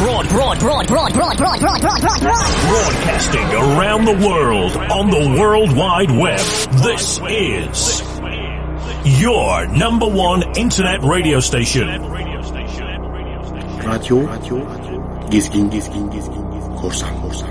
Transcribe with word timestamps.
broad, 0.00 0.26
broad, 0.30 0.58
broad, 0.58 0.86
broad, 0.86 1.12
broad, 1.12 1.36
broad, 1.36 1.60
broad, 1.60 1.80
broad, 1.82 2.00
broad, 2.00 2.20
broad. 2.22 2.50
Broadcasting 2.68 3.44
around 3.52 4.06
the 4.06 4.16
world 4.26 4.74
on 4.90 5.10
the 5.10 5.38
World 5.38 5.76
Wide 5.76 6.10
Web. 6.10 6.40
This 6.82 7.20
is 7.28 8.02
your 9.20 9.66
number 9.66 10.06
one 10.06 10.56
internet 10.56 11.02
radio 11.02 11.40
station. 11.40 11.88
Radyo, 13.84 14.26
gezgin, 15.30 15.70
gezgin, 15.70 16.08
gezgin, 16.10 16.40
korsan, 16.80 17.14
korsan, 17.20 17.20
korsan. 17.20 17.49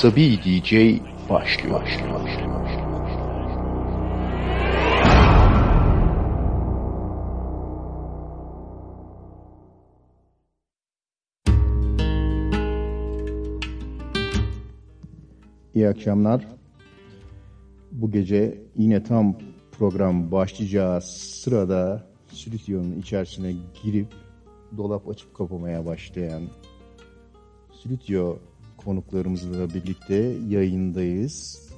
Asabi 0.00 0.38
DJ 0.38 0.72
başlıyor. 1.30 1.80
başlıyor, 1.80 2.14
başlıyor. 2.14 2.50
İyi 15.74 15.88
akşamlar. 15.88 16.48
Bu 17.92 18.10
gece 18.10 18.62
yine 18.76 19.02
tam 19.02 19.38
program 19.78 20.32
başlayacağı 20.32 21.00
sırada 21.02 22.06
stüdyonun 22.32 23.00
içerisine 23.00 23.54
girip 23.82 24.08
dolap 24.76 25.08
açıp 25.08 25.34
kapamaya 25.34 25.86
başlayan 25.86 26.42
stüdyo 27.72 28.36
konuklarımızla 28.84 29.74
birlikte 29.74 30.14
yayındayız. 30.48 31.68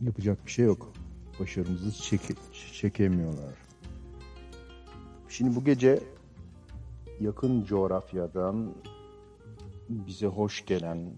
Yapacak 0.00 0.46
bir 0.46 0.50
şey 0.50 0.64
yok. 0.64 0.92
Başarımızı 1.40 2.02
çeke, 2.02 2.34
çekemiyorlar. 2.72 3.54
Şimdi 5.28 5.56
bu 5.56 5.64
gece 5.64 6.00
yakın 7.20 7.64
coğrafyadan 7.64 8.74
bize 9.88 10.26
hoş 10.26 10.66
gelen 10.66 11.10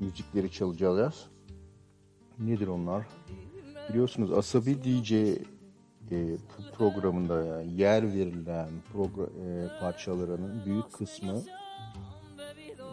müzikleri 0.00 0.52
çalacağız. 0.52 1.26
Nedir 2.38 2.66
onlar? 2.66 3.06
Biliyorsunuz 3.88 4.32
Asabi 4.32 4.84
DJ 4.84 5.12
e, 5.12 6.36
programında 6.78 7.62
yer 7.62 8.14
verilen 8.14 8.68
program, 8.92 9.26
e, 9.26 9.68
parçalarının 9.80 10.64
büyük 10.66 10.92
kısmı 10.92 11.42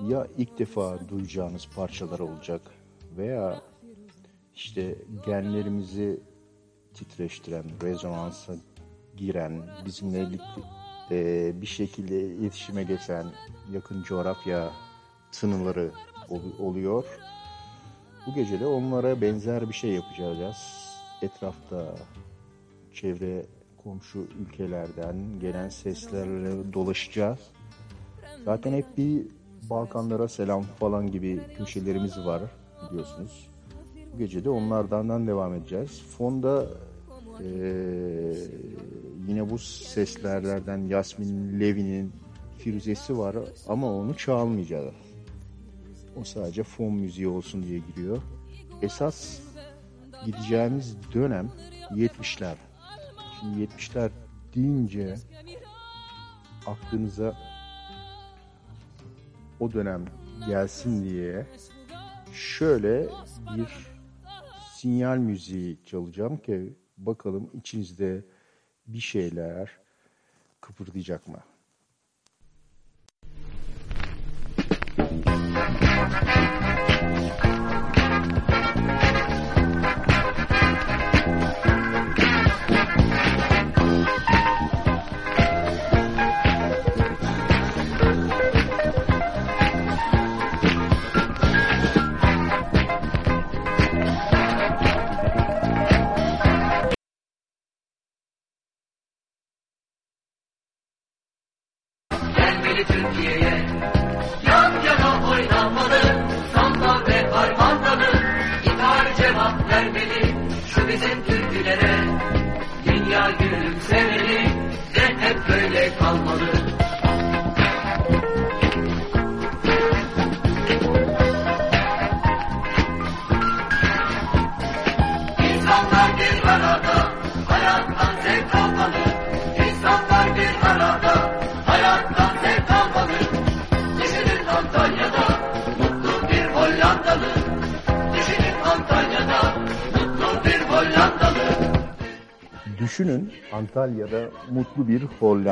ya 0.08 0.28
ilk 0.38 0.60
defa 0.60 1.00
duyacağınız 1.10 1.68
parçalar 1.76 2.20
olacak 2.20 2.62
veya 3.18 3.62
işte 4.56 4.96
genlerimizi 5.26 6.20
titreştiren, 6.94 7.64
rezonansa 7.84 8.54
giren, 9.18 9.62
bizimle 9.86 10.28
e, 11.12 11.52
bir 11.62 11.68
şekilde 11.68 12.22
iletişime 12.22 12.84
geçen 12.84 13.26
yakın 13.72 14.04
coğrafya 14.04 14.72
tınıları 15.32 15.92
ol- 16.30 16.60
oluyor. 16.60 17.06
Bu 18.28 18.34
gece 18.34 18.60
de 18.60 18.66
onlara 18.66 19.22
benzer 19.22 19.70
bir 19.70 19.74
şey 19.74 19.92
yapacağız. 19.92 20.58
Etrafta 21.22 21.96
çevre 22.94 23.46
komşu 23.84 24.20
ülkelerden 24.20 25.16
gelen 25.42 25.70
seslerle 25.70 26.74
dolaşacağız. 26.74 27.40
Zaten 28.46 28.74
hep 28.74 28.98
bir 28.98 29.28
Balkanlara 29.70 30.28
selam 30.28 30.64
falan 30.64 31.12
gibi 31.12 31.40
köşelerimiz 31.58 32.26
var 32.26 32.42
biliyorsunuz. 32.90 33.50
Bu 34.14 34.18
gece 34.18 34.46
de 34.46 34.50
onlardan 34.50 35.28
devam 35.28 35.54
edeceğiz. 35.54 36.02
Fonda 36.18 36.68
ee, 37.44 38.34
yine 39.28 39.50
bu 39.50 39.58
seslerden 39.58 40.78
Yasmin 40.78 41.60
Levi'nin 41.60 42.14
Firuzesi 42.58 43.18
var 43.18 43.36
ama 43.68 43.94
onu 43.94 44.18
çalmayacağız. 44.18 44.94
O 46.22 46.24
sadece 46.24 46.64
fon 46.64 46.94
müziği 46.94 47.28
olsun 47.28 47.64
diye 47.64 47.80
giriyor. 47.80 48.22
Esas 48.82 49.40
gideceğimiz 50.26 50.98
dönem 51.14 51.52
70'ler. 51.92 52.56
Şimdi 53.40 53.64
70'ler 53.64 54.10
deyince 54.56 55.16
aklınıza 56.68 57.38
o 59.60 59.72
dönem 59.72 60.06
gelsin 60.48 61.04
diye 61.10 61.46
şöyle 62.34 63.08
bir 63.58 63.88
sinyal 64.74 65.18
müziği 65.18 65.78
çalacağım 65.86 66.38
ki 66.38 66.74
bakalım 66.98 67.50
içinizde 67.54 68.24
bir 68.88 69.00
şeyler 69.00 69.78
kıpırdayacak 70.62 71.28
mı? 71.28 71.40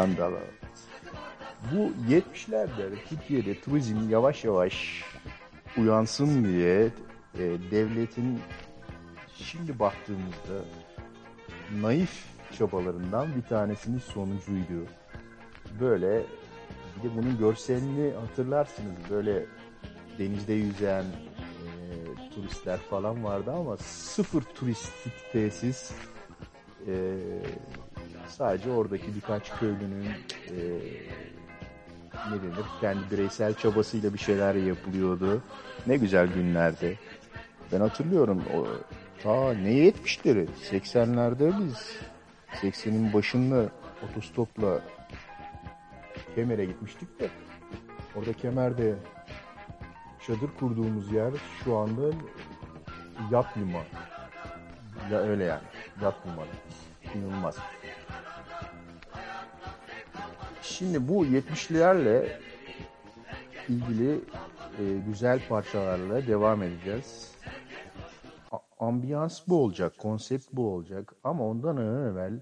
Hollandalı. 0.07 0.39
Bu 1.71 1.91
70'lerde 2.11 3.03
Türkiye'de 3.09 3.61
turizm 3.61 4.09
yavaş 4.09 4.43
yavaş 4.45 5.03
uyansın 5.77 6.43
diye 6.43 6.91
e, 7.35 7.39
devletin 7.71 8.39
şimdi 9.35 9.79
baktığımızda 9.79 10.65
naif 11.81 12.25
çabalarından 12.57 13.35
bir 13.35 13.41
tanesinin 13.41 13.99
sonucuydu. 13.99 14.85
Böyle 15.79 16.23
bir 16.97 17.09
de 17.09 17.15
bunun 17.15 17.37
görselini 17.37 18.13
hatırlarsınız. 18.13 18.95
Böyle 19.09 19.45
denizde 20.19 20.53
yüzen 20.53 21.03
e, 21.03 21.75
turistler 22.35 22.77
falan 22.77 23.23
vardı 23.23 23.51
ama 23.51 23.77
sıfır 23.77 24.41
turistik 24.41 25.31
tesis 25.31 25.91
e, 26.87 26.93
sadece 28.27 28.71
oradaki 28.71 29.15
birkaç 29.15 29.59
köylünün 29.59 30.05
e, 30.47 30.57
ne 32.31 32.41
denir 32.41 32.65
kendi 32.81 33.11
bireysel 33.11 33.53
çabasıyla 33.53 34.13
bir 34.13 34.19
şeyler 34.19 34.55
yapılıyordu. 34.55 35.41
Ne 35.87 35.97
güzel 35.97 36.27
günlerdi. 36.27 36.99
Ben 37.71 37.79
hatırlıyorum 37.79 38.43
o 38.55 38.67
ta 39.23 39.53
ne 39.53 39.71
70'leri 39.71 40.47
80'lerde 40.71 41.53
biz 41.59 41.97
80'in 42.61 43.13
başında 43.13 43.69
otostopla 44.09 44.81
Kemer'e 46.35 46.65
gitmiştik 46.65 47.19
de 47.19 47.29
orada 48.15 48.33
Kemer'de 48.33 48.95
çadır 50.27 50.49
kurduğumuz 50.59 51.11
yer 51.11 51.33
şu 51.63 51.77
anda 51.77 52.15
yat 53.31 53.57
limanı. 53.57 53.83
Ya 55.11 55.19
öyle 55.19 55.43
yani. 55.43 55.63
Yat 56.01 56.15
limanı. 56.27 56.47
İnanılmaz. 57.15 57.57
Şimdi 60.69 61.07
bu 61.07 61.25
70'lerle 61.25 62.27
ilgili 63.69 64.11
e, 64.79 64.83
güzel 65.07 65.47
parçalarla 65.49 66.27
devam 66.27 66.63
edeceğiz. 66.63 67.31
A- 68.51 68.85
ambiyans 68.87 69.41
bu 69.47 69.63
olacak, 69.63 69.97
konsept 69.97 70.45
bu 70.53 70.73
olacak 70.73 71.13
ama 71.23 71.47
ondan 71.47 71.77
evvel 71.77 72.41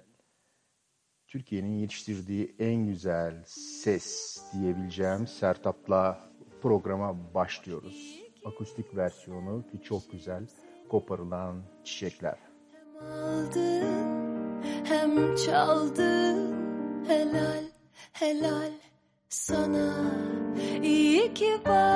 Türkiye'nin 1.27 1.71
yetiştirdiği 1.79 2.55
en 2.59 2.75
güzel 2.87 3.43
ses 3.47 4.37
diyebileceğim 4.53 5.27
Sertap'la 5.27 6.19
programa 6.61 7.33
başlıyoruz. 7.33 8.19
Akustik 8.45 8.95
versiyonu 8.95 9.63
ki 9.71 9.81
çok 9.83 10.11
güzel 10.11 10.47
koparılan 10.89 11.63
çiçekler. 11.83 12.37
Aldın 13.01 14.63
hem 14.83 15.35
çaldın 15.35 16.55
helal 17.07 17.74
helal 18.19 18.71
sana. 19.29 19.93
İyi 20.83 21.33
ki 21.33 21.57
varsın 21.65 21.94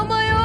어머요. 0.00 0.37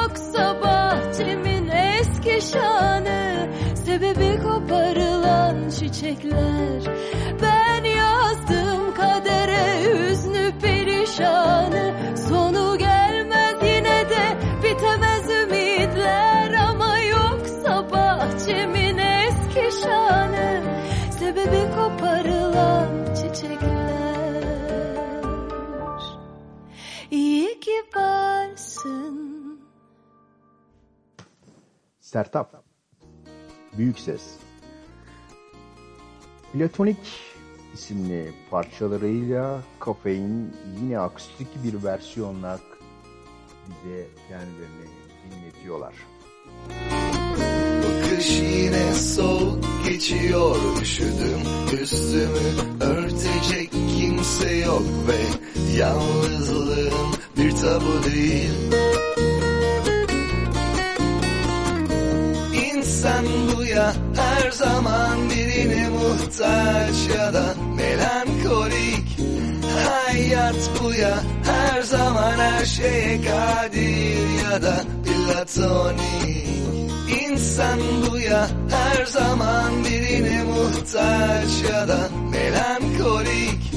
Sertap. 32.14 32.64
Büyük 33.78 34.00
ses. 34.00 34.22
Platonik 36.54 36.98
isimli 37.74 38.34
parçalarıyla 38.52 39.62
kafein 39.80 40.56
yine 40.82 41.00
akustik 41.00 41.48
bir 41.64 41.84
versiyonla 41.84 42.60
bize 43.68 44.08
kendilerini 44.30 44.90
dinletiyorlar. 45.32 45.94
Bu 47.84 48.10
kış 48.10 48.40
yine 48.40 48.94
soğuk 48.94 49.66
geçiyor 49.86 50.58
üşüdüm 50.82 51.42
Üstümü 51.82 52.82
örtecek 52.82 53.72
kimse 53.72 54.56
yok 54.56 54.84
ve 55.08 55.20
Yalnızlığım 55.78 57.12
bir 57.38 57.52
tabu 57.52 58.04
değil 58.04 58.74
İnsan 63.04 63.26
bu 63.58 63.64
ya 63.64 63.94
her 64.16 64.52
zaman 64.52 65.30
birine 65.30 65.90
muhtaç 65.90 66.96
ya 67.18 67.34
da 67.34 67.44
melankolik. 67.76 69.20
Hayat 69.88 70.70
bu 70.80 70.94
ya 70.94 71.16
her 71.44 71.82
zaman 71.82 72.38
her 72.38 72.66
şeye 72.66 73.22
kadir 73.22 74.44
ya 74.44 74.62
da 74.62 74.76
platonik. 75.04 76.48
İnsan 77.28 77.80
bu 78.12 78.20
ya 78.20 78.48
her 78.70 79.06
zaman 79.06 79.84
birine 79.86 80.44
muhtaç 80.44 81.72
ya 81.72 81.88
da 81.88 82.10
melankolik. 82.32 83.74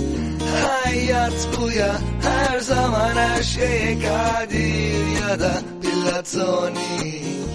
Hayat 0.64 1.48
bu 1.60 1.70
ya 1.70 1.96
her 2.22 2.60
zaman 2.60 3.16
her 3.16 3.42
şeye 3.42 3.98
kadir 3.98 5.20
ya 5.20 5.40
da 5.40 5.52
platonik 5.82 7.45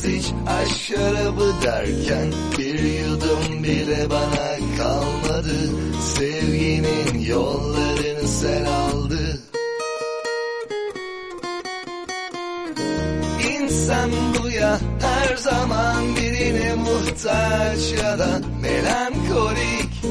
Sızdırmaz 0.00 0.04
hiç 0.04 0.32
aşk 0.46 0.80
şarabı 0.80 1.52
derken? 1.62 2.32
Bir 2.58 2.78
yudum 2.78 3.64
bile 3.64 4.10
bana 4.10 4.76
kalmadı. 4.78 5.56
Sevginin 6.16 7.18
yollarını 7.18 8.28
sen 8.28 8.64
aldı. 8.64 9.40
İnsan 13.50 14.10
bu 14.38 14.50
ya 14.50 14.80
her 15.00 15.36
zaman 15.36 16.16
birine 16.16 16.74
muhtaç 16.74 17.92
ya 18.02 18.18
da 18.18 18.40
melankolik. 18.62 20.04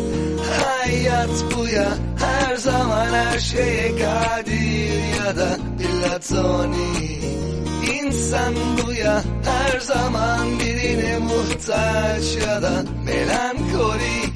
Hayat 0.63 1.43
bu 1.55 1.67
ya 1.67 1.89
her 2.19 2.55
zaman 2.55 3.13
her 3.13 3.39
şeye 3.39 3.89
kadir 3.89 5.25
ya 5.25 5.38
da 5.38 5.58
platonik 5.79 7.49
İnsan 7.84 8.54
bu 8.78 8.94
ya 8.94 9.24
her 9.46 9.80
zaman 9.80 10.60
birine 10.60 11.18
muhtaç 11.18 12.48
ya 12.48 12.62
da 12.62 12.84
melankolik. 13.06 14.36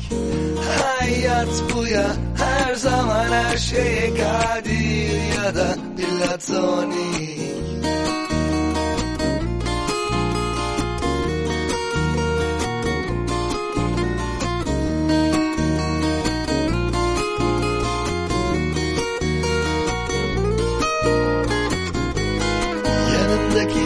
Hayat 0.81 1.63
bu 1.75 1.87
ya 1.87 2.05
her 2.37 2.75
zaman 2.75 3.25
her 3.31 3.57
şeye 3.57 4.09
kadir 4.09 5.43
ya 5.43 5.55
da 5.55 5.75
platonik 5.97 7.72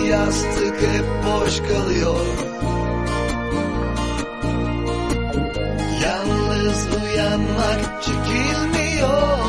yastık 0.08 0.82
hep 0.82 1.06
boş 1.26 1.60
kalıyor. 1.60 2.26
Yalnız 6.04 6.88
uyanmak 6.96 8.04
çekilmiyor 8.04 9.47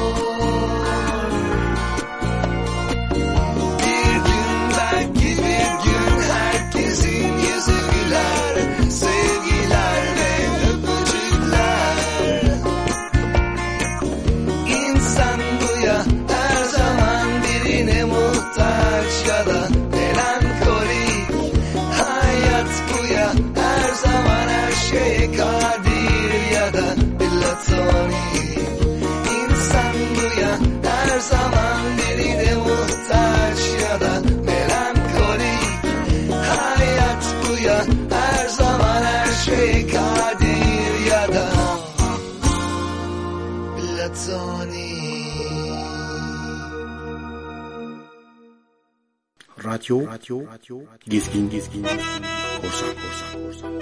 Radyo, 49.57 50.05
radyo, 50.05 50.45
radyo, 50.45 50.85
gezgin, 51.09 51.49
gezgin, 51.49 51.83
gezgin, 51.83 52.25
korsan, 52.61 52.95
korsan, 53.01 53.33
korsan. 53.45 53.73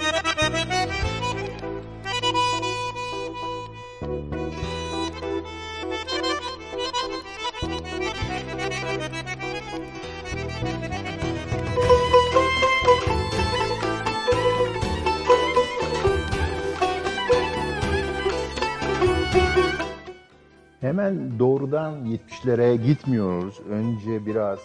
Hemen 20.81 21.39
doğrudan 21.39 22.05
70'lere 22.05 22.75
gitmiyoruz. 22.75 23.59
Önce 23.69 24.25
biraz 24.25 24.59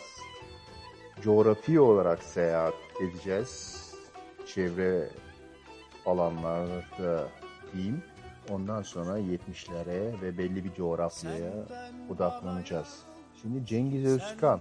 coğrafi 1.22 1.80
olarak 1.80 2.22
seyahat 2.22 2.74
edeceğiz. 3.00 3.82
Çevre 4.54 5.08
alanlarda 6.06 7.28
diyeyim. 7.72 8.02
Ondan 8.50 8.82
sonra 8.82 9.18
70'lere 9.18 10.22
ve 10.22 10.38
belli 10.38 10.64
bir 10.64 10.74
coğrafyaya 10.74 11.52
odaklanacağız. 12.10 12.98
Şimdi 13.42 13.66
Cengiz 13.66 14.04
Özkan, 14.04 14.60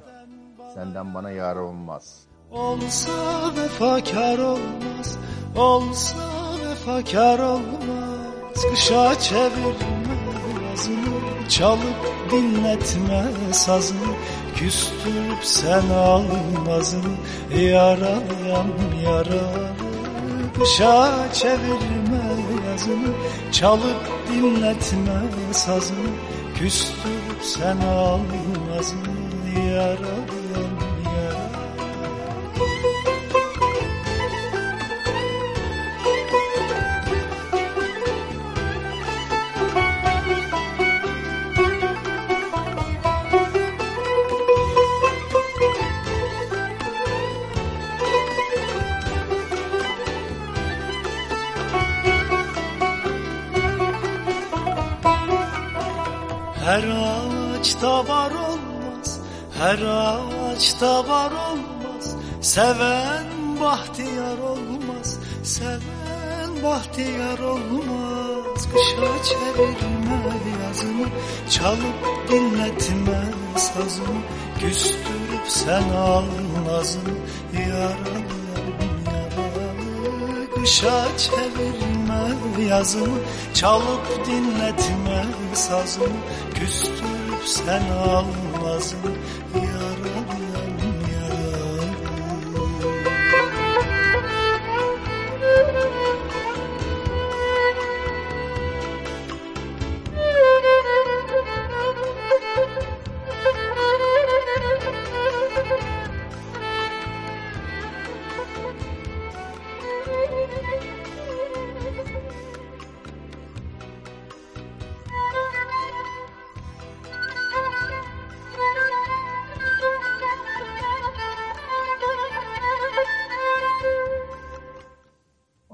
senden 0.74 1.14
bana 1.14 1.32
yar 1.32 1.56
olmaz. 1.56 2.28
Olsa 2.52 3.12
vefakar 3.56 4.38
olmaz, 4.38 5.18
olsa 5.58 6.18
vefakar 6.66 7.40
olmaz. 7.40 8.66
Kışa 8.72 9.20
çevirme 9.20 10.12
yazını, 10.70 11.31
çalıp 11.52 12.32
dinletme 12.32 13.24
sazını. 13.52 14.16
Küstürüp 14.56 15.44
sen 15.44 15.90
almazını, 15.90 17.16
yaralayan 17.60 18.68
yaralı. 19.04 19.70
Kışa 20.60 21.34
çevirme 21.34 22.24
yazını, 22.72 23.14
çalıp 23.52 24.10
dinletme 24.30 25.22
sazını. 25.52 26.10
Küstürüp 26.60 27.42
sen 27.44 27.78
almazını, 27.78 29.10
yaralayan 29.70 30.41
her 59.62 59.80
ağaçta 59.82 61.08
var 61.08 61.32
olmaz. 61.32 62.16
Seven 62.42 63.26
bahtiyar 63.62 64.38
olmaz 64.38 65.20
Seven 65.44 66.64
bahtiyar 66.64 67.40
olmaz. 67.40 68.68
Kışa 68.74 69.24
çevirme 69.24 70.22
yazımı 70.64 71.08
Çalıp 71.50 72.30
dinletme 72.30 73.22
sazımı 73.56 74.22
Küstürüp 74.60 75.48
sen 75.48 75.90
al 75.90 76.24
nazımı 76.68 77.18
yaralı. 77.70 78.22
Kışa 80.56 81.08
çevirme 81.18 82.66
yazımı 82.70 83.18
Çalıp 83.54 84.26
dinletme 84.26 85.26
sazımı 85.54 86.18
Küstürüp 86.54 87.46
sen 87.46 87.84
al 88.08 88.26
nazımı 88.64 89.12
Yaralım 89.56 89.71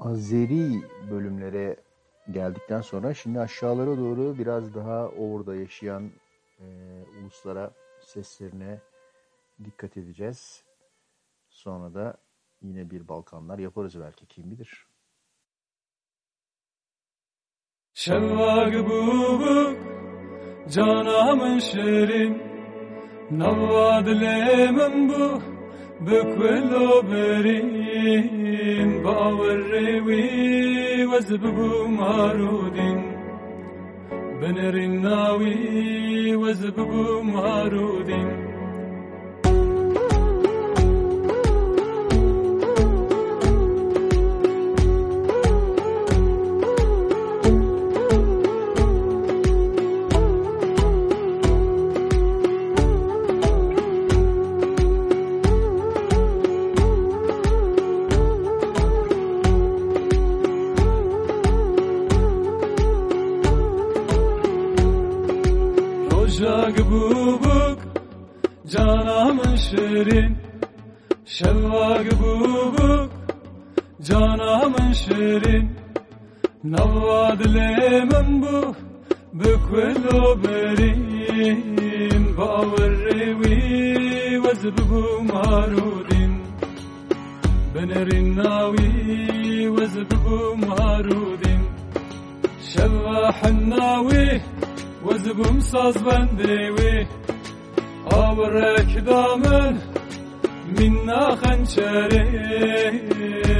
Azeri 0.08 0.82
bölümlere 1.10 1.76
geldikten 2.30 2.80
sonra 2.80 3.14
şimdi 3.14 3.40
aşağılara 3.40 3.96
doğru 3.98 4.38
biraz 4.38 4.74
daha 4.74 5.08
orada 5.08 5.54
yaşayan 5.54 6.10
e, 6.60 6.64
uluslara 7.22 7.70
seslerine 8.00 8.80
dikkat 9.64 9.96
edeceğiz. 9.96 10.64
Sonra 11.48 11.94
da 11.94 12.14
yine 12.62 12.90
bir 12.90 13.08
Balkanlar 13.08 13.58
yaparız 13.58 14.00
belki 14.00 14.26
kim 14.26 14.50
bilir. 14.50 14.86
Şevvag 17.94 18.74
bubuk 18.74 19.78
canamın 20.68 21.58
şerin 21.58 22.42
Navad 23.30 24.06
lemem 24.06 25.08
bu 25.08 25.42
bükvelo 26.00 27.10
berin 27.10 28.47
برين 28.97 29.03
باور 29.03 29.57
روي 29.71 31.05
وزببو 31.05 31.87
مارودين 31.87 33.01
بنرين 34.41 35.01
ناوي 35.01 36.35
وزببو 36.35 37.21
مارودين 37.21 38.43
Rojak 38.43 38.46
şirin 69.98 70.36
Şevvâ 71.24 72.02
guguguk 72.02 73.10
Canamın 74.02 74.92
şirin. 74.92 75.70
Navva 76.64 77.38
dilemem 77.38 78.42
bu. 78.42 78.74
Bükvel 79.32 79.96
o 80.14 80.42
berin. 80.42 82.36
Bağırrevi 82.38 83.58
Vezbugu 84.44 85.22
marudin. 85.32 86.42
Benerin 87.74 88.36
navi 88.36 89.76
Vezbugu 89.76 90.56
marudin. 90.66 91.60
Şevvâ 92.72 93.32
hannavi 93.42 94.42
Vezbum 95.04 95.60
saz 95.60 96.06
bendevi 96.06 97.08
Avrek 98.12 99.06
damın 99.06 99.78
منا 100.79 101.35
خنشري 101.35 102.23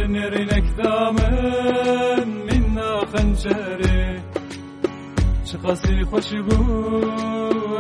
نرينك 0.08 0.68
دامن 0.78 2.28
منا 2.48 2.92
خنشري 3.12 4.22
شقاسي 5.46 6.04
خوشبو 6.06 6.64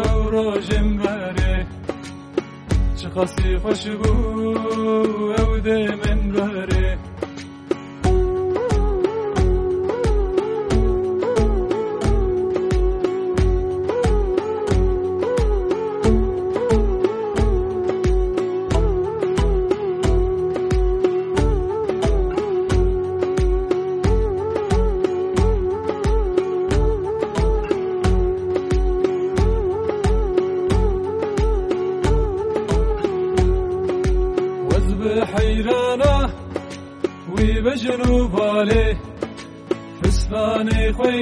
أو 0.09 0.29
روجم 0.29 0.97
باري 0.97 1.67
شقاسي 2.97 3.57
خوشبو 3.59 4.13
أو 5.39 5.57
ديمن 5.57 6.31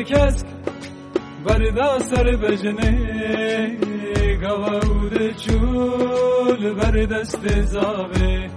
kesk 0.08 0.46
بردا 1.44 1.98
سر 1.98 2.36
بجنه 2.36 2.92
گاود 4.42 5.36
چول 5.36 6.74
بر 6.74 6.90
دست 6.90 7.60
زاوه 7.62 8.48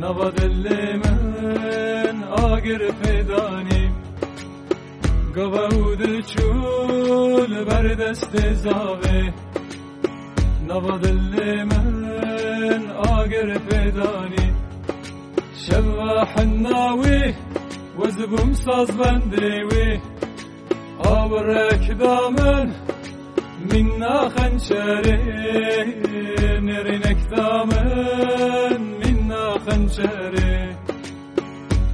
نوا 0.00 0.30
دل 0.30 0.64
من 1.04 2.24
آگر 2.24 2.78
پیدانیم 3.02 3.92
گاود 5.34 6.20
چول 6.20 7.64
بر 7.64 7.86
دست 7.94 8.52
زاوه 8.52 9.32
نوا 10.68 10.98
دل 10.98 11.64
من 11.64 12.90
آگر 12.90 13.58
پیدانی 13.58 14.52
شبا 15.54 16.24
حناوی 16.24 17.34
وزبم 17.98 18.52
ساز 18.52 18.90
وی. 19.70 20.00
دامن 22.03 22.71
منا 23.71 24.29
خنشري 24.29 25.17
نرينك 26.59 27.17
دامن 27.31 28.81
منا 28.99 29.43
خنشري 29.65 30.75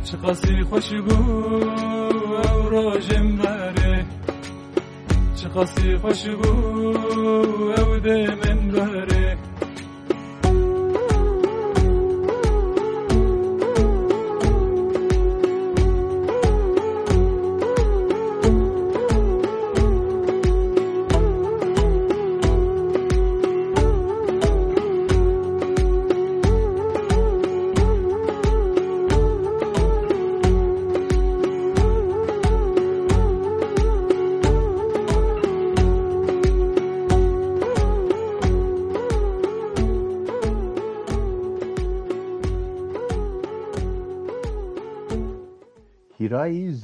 شقاسي 0.06 0.64
خوشبو 0.70 1.20
أو 2.50 2.68
روجم 2.68 3.36
باري 3.36 4.06
شقاسي 5.36 5.98
خوشبو 5.98 6.54
أو 7.78 7.90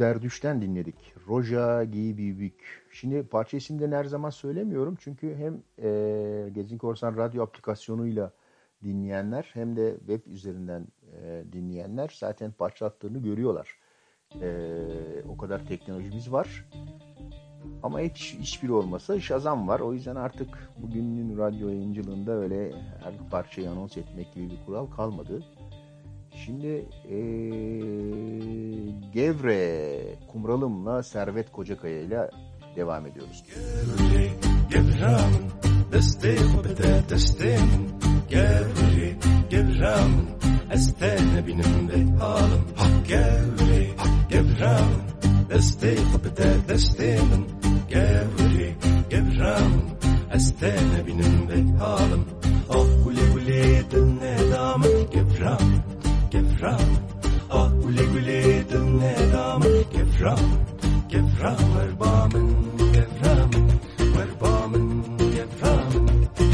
Zerdüş'ten 0.00 0.62
dinledik. 0.62 1.14
Roja 1.28 1.84
Gibibük. 1.84 2.86
Şimdi 2.90 3.22
parça 3.22 3.56
isimlerini 3.56 3.94
her 3.94 4.04
zaman 4.04 4.30
söylemiyorum. 4.30 4.96
Çünkü 5.00 5.36
hem 5.36 5.62
e, 5.82 6.50
Gezin 6.52 6.78
Korsan 6.78 7.16
radyo 7.16 7.42
aplikasyonuyla 7.42 8.32
dinleyenler 8.84 9.50
hem 9.52 9.76
de 9.76 9.96
web 9.98 10.26
üzerinden 10.26 10.86
e, 11.22 11.44
dinleyenler 11.52 12.16
zaten 12.18 12.52
parça 12.52 12.86
attığını 12.86 13.18
görüyorlar. 13.18 13.78
E, 14.40 14.48
o 15.28 15.36
kadar 15.36 15.66
teknolojimiz 15.66 16.32
var. 16.32 16.68
Ama 17.82 18.00
hiç 18.00 18.36
hiçbiri 18.40 18.72
olmasa 18.72 19.20
Shazam 19.20 19.68
var. 19.68 19.80
O 19.80 19.92
yüzden 19.92 20.16
artık 20.16 20.70
bugünün 20.78 21.38
radyo 21.38 21.68
yayıncılığında 21.68 22.32
öyle 22.32 22.72
her 23.04 23.30
parçayı 23.30 23.70
anons 23.70 23.96
etmek 23.96 24.34
gibi 24.34 24.50
bir 24.50 24.66
kural 24.66 24.86
kalmadı. 24.86 25.42
Şimdi 26.44 26.84
ee, 27.04 27.16
Gevre 29.12 30.00
Kumralım'la 30.32 31.02
Servet 31.02 31.52
Kocakaya 31.52 32.00
ile 32.00 32.30
devam 32.76 33.06
ediyoruz. 33.06 33.44
Gevram, 34.70 35.30
destek 35.92 36.38
bede 36.64 37.08
destem. 37.08 37.68
Gevri, 38.30 39.16
gevram, 39.50 40.10
estene 40.70 41.46
benim 41.46 41.88
ve 41.88 42.18
halim. 42.18 42.64
Hak 42.76 43.08
gevri, 43.08 43.90
gevram, 44.30 44.88
destek 45.50 45.98
bede 46.24 46.68
destem. 46.68 47.46
Gevri, 47.88 48.74
gevram, 49.10 49.72
estene 50.34 51.06
benim 51.06 51.48
ve 51.48 51.78
halim. 51.78 52.24
Ah 52.70 53.04
gule 53.04 53.20
gule 53.32 53.90
dinle 53.90 54.52
damı 54.52 54.86
gevram, 55.12 55.79
كيف 56.30 56.62
راح 56.64 56.80
آه 57.50 57.80
قولي 57.82 58.06
قولي 58.06 58.62
ضمن 58.62 59.00
دامك 59.32 59.86
كيف 59.92 60.22
راح 60.22 60.40
كيف 61.10 61.42
راح 61.42 61.56
واربع 61.76 62.26
من 62.26 62.56
كيف 62.92 63.24
راح 63.24 63.48
واربع 64.16 64.66
من 64.66 65.02
كيف 65.18 65.64
راح 65.64 65.88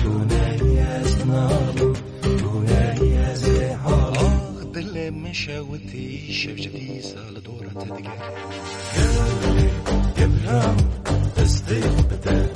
توناي 0.02 0.74
يا 0.74 1.02
سنالو 1.04 1.92
توناي 2.38 3.10
يا 3.10 3.34
زيحالو 3.34 4.28
ضل 4.72 4.98
آه، 4.98 5.10
مشى 5.10 5.58
وتيشة 5.60 6.52
بجدي 6.52 7.02
سال 7.02 7.42
دورة 7.42 7.68
تدقى 7.84 8.12
كيف 10.16 10.48
راح 10.48 10.74
تستيق 11.36 12.00
بدا 12.10 12.46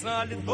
Şimdi 0.00 0.46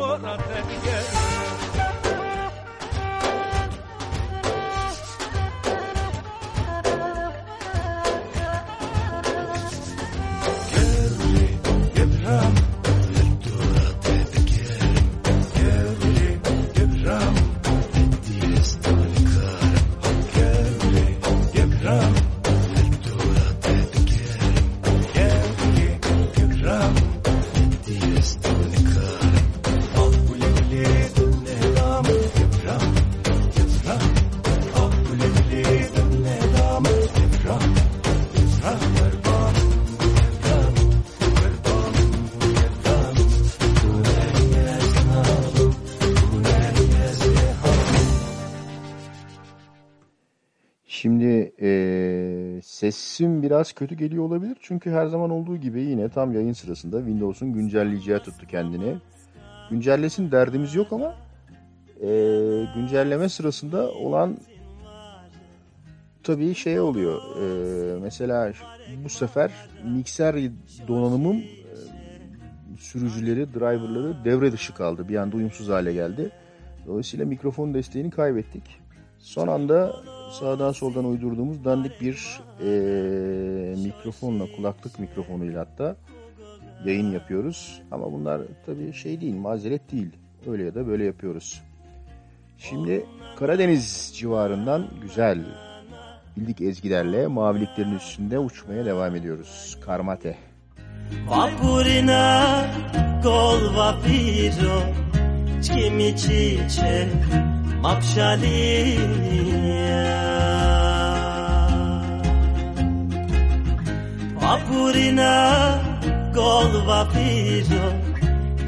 sesim 52.92 53.42
biraz 53.42 53.72
kötü 53.72 53.94
geliyor 53.94 54.24
olabilir. 54.24 54.56
Çünkü 54.60 54.90
her 54.90 55.06
zaman 55.06 55.30
olduğu 55.30 55.56
gibi 55.56 55.80
yine 55.82 56.08
tam 56.08 56.32
yayın 56.32 56.52
sırasında 56.52 56.98
Windows'un 56.98 57.52
güncelleyeceği 57.52 58.18
tuttu 58.18 58.46
kendini. 58.46 58.94
Güncellesin 59.70 60.30
derdimiz 60.30 60.74
yok 60.74 60.92
ama 60.92 61.14
eee, 62.02 62.64
güncelleme 62.74 63.28
sırasında 63.28 63.92
olan 63.92 64.36
tabii 66.22 66.54
şey 66.54 66.80
oluyor. 66.80 67.22
Eee, 67.40 67.98
mesela 68.02 68.52
bu 69.04 69.08
sefer 69.08 69.50
mikser 69.84 70.36
donanımım 70.88 71.36
eee, 71.36 72.76
sürücüleri, 72.78 73.54
driverları 73.54 74.24
devre 74.24 74.52
dışı 74.52 74.74
kaldı. 74.74 75.08
Bir 75.08 75.16
anda 75.16 75.36
uyumsuz 75.36 75.68
hale 75.68 75.92
geldi. 75.92 76.30
Dolayısıyla 76.86 77.26
mikrofon 77.26 77.74
desteğini 77.74 78.10
kaybettik. 78.10 78.62
Son 79.18 79.48
anda 79.48 79.96
sağdan 80.40 80.72
soldan 80.72 81.04
uydurduğumuz 81.04 81.64
dandik 81.64 82.00
bir 82.00 82.40
eee, 82.60 83.74
mikrofonla, 83.84 84.46
kulaklık 84.56 84.98
mikrofonuyla 84.98 85.60
hatta 85.60 85.96
yayın 86.84 87.10
yapıyoruz. 87.10 87.82
Ama 87.90 88.12
bunlar 88.12 88.40
tabii 88.66 88.92
şey 88.92 89.20
değil, 89.20 89.34
mazeret 89.36 89.92
değil. 89.92 90.10
Öyle 90.46 90.64
ya 90.64 90.74
da 90.74 90.86
böyle 90.86 91.04
yapıyoruz. 91.04 91.62
Şimdi 92.58 93.06
Karadeniz 93.36 94.12
civarından 94.14 94.86
güzel 95.02 95.38
bildik 96.36 96.60
ezgilerle 96.60 97.26
maviliklerin 97.26 97.94
üstünde 97.94 98.38
uçmaya 98.38 98.84
devam 98.84 99.16
ediyoruz. 99.16 99.78
Karmate. 99.86 100.36
Vapurina 101.28 102.66
kol 103.22 103.76
vapiro 103.76 104.82
mapşaliya 107.82 109.64
Vapurina 114.42 115.34
kol 116.34 116.86
vapiro 116.86 117.86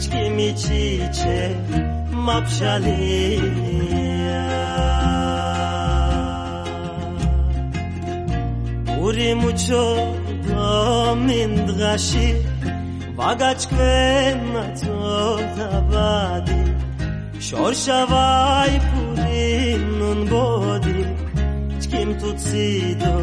Çkimi 0.01 0.57
çiçe 0.57 1.53
mapşaliya 2.27 3.66
Uri 9.03 9.35
mucho 9.35 9.85
domindgashi 10.49 12.29
Vagachkven 13.16 14.40
Xor 17.38 17.72
xavai 17.85 18.72
puri 18.88 19.77
nun 19.99 20.20
bodi 20.31 21.01
Çkim 21.83 22.11
tutsido 22.20 23.14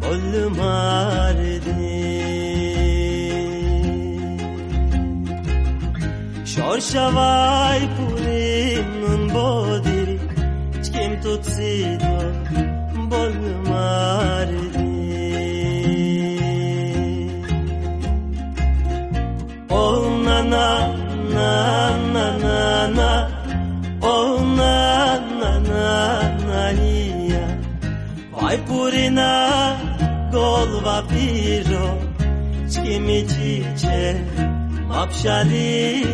Bollu 0.00 0.44
mardi 0.58 1.88
Xor 6.52 6.78
xavai 6.90 7.80
puri 7.96 8.48
nun 9.00 9.22
bodi 9.34 10.00
Çkim 10.84 11.12
tutsido 11.22 12.14
Vai 28.48 28.58
purina 28.68 29.32
gol 30.32 30.70
vapiro 30.84 31.86
Çkimi 32.72 33.20
çiçe 33.30 34.16
mapşaliya. 34.88 36.04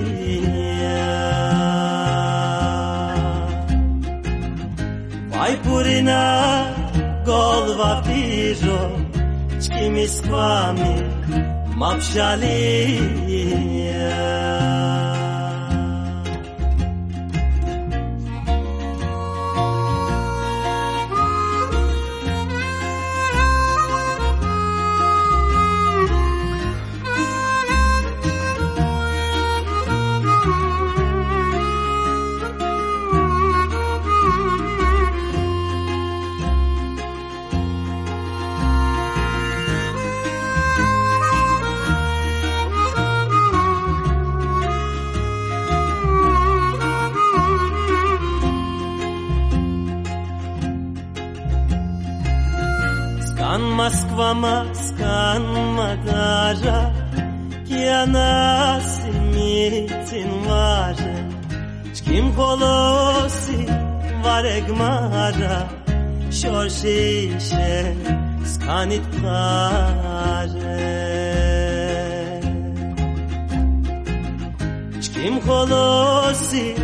Vai 5.33 5.55
purina 5.62 6.23
gol 7.27 7.66
vapiro 7.79 8.83
Çkimi 9.62 10.07
squami 10.09 10.94
mapşaliya 11.77 13.73
ani 68.85 69.01
kaže 69.23 70.85
Çkim 75.03 75.40
kolosi 75.40 76.77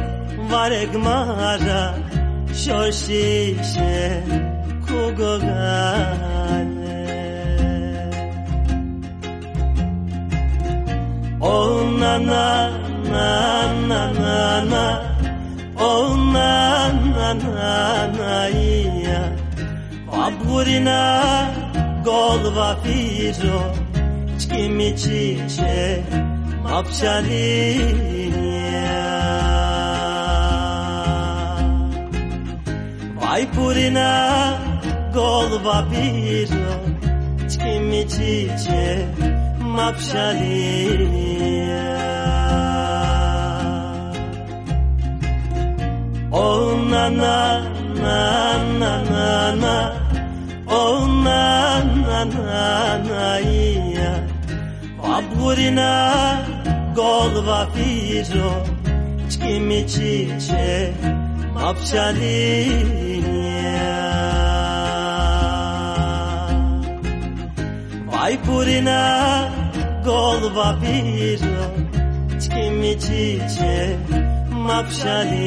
varek 0.51 0.95
maja 1.05 1.95
şoşişe 2.65 4.25
آبشاری 26.81 28.50
mapşaliya 61.71 62.81
Vai 68.13 68.37
purina 68.45 69.03
gol 70.05 70.43
vapiro 70.57 71.67
Çkimi 72.43 72.93
çiçe 73.05 73.97
mapşaliya 74.67 75.40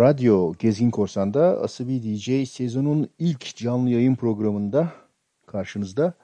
Radyo 0.00 0.52
Gezgin 0.58 0.90
Korsan'da 0.90 1.60
Asabi 1.60 2.02
DJ 2.02 2.48
sezonun 2.48 3.08
ilk 3.18 3.56
canlı 3.56 3.90
yayın 3.90 4.14
programında 4.14 4.88
karşınızda. 5.46 6.14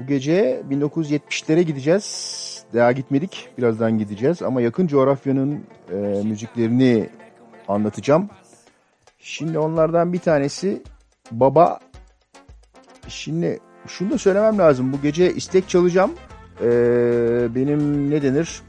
Bu 0.00 0.06
gece 0.06 0.62
1970'lere 0.70 1.60
gideceğiz. 1.60 2.64
Daha 2.74 2.92
gitmedik. 2.92 3.48
Birazdan 3.58 3.98
gideceğiz. 3.98 4.42
Ama 4.42 4.60
yakın 4.60 4.86
coğrafyanın 4.86 5.64
e, 5.92 5.96
müziklerini 6.24 7.10
anlatacağım. 7.68 8.30
Şimdi 9.18 9.58
onlardan 9.58 10.12
bir 10.12 10.18
tanesi 10.18 10.82
Baba. 11.30 11.80
Şimdi 13.08 13.60
şunu 13.86 14.10
da 14.10 14.18
söylemem 14.18 14.58
lazım. 14.58 14.92
Bu 14.92 15.02
gece 15.02 15.34
istek 15.34 15.68
çalacağım. 15.68 16.12
E, 16.62 16.68
benim 17.54 18.10
ne 18.10 18.22
denir? 18.22 18.62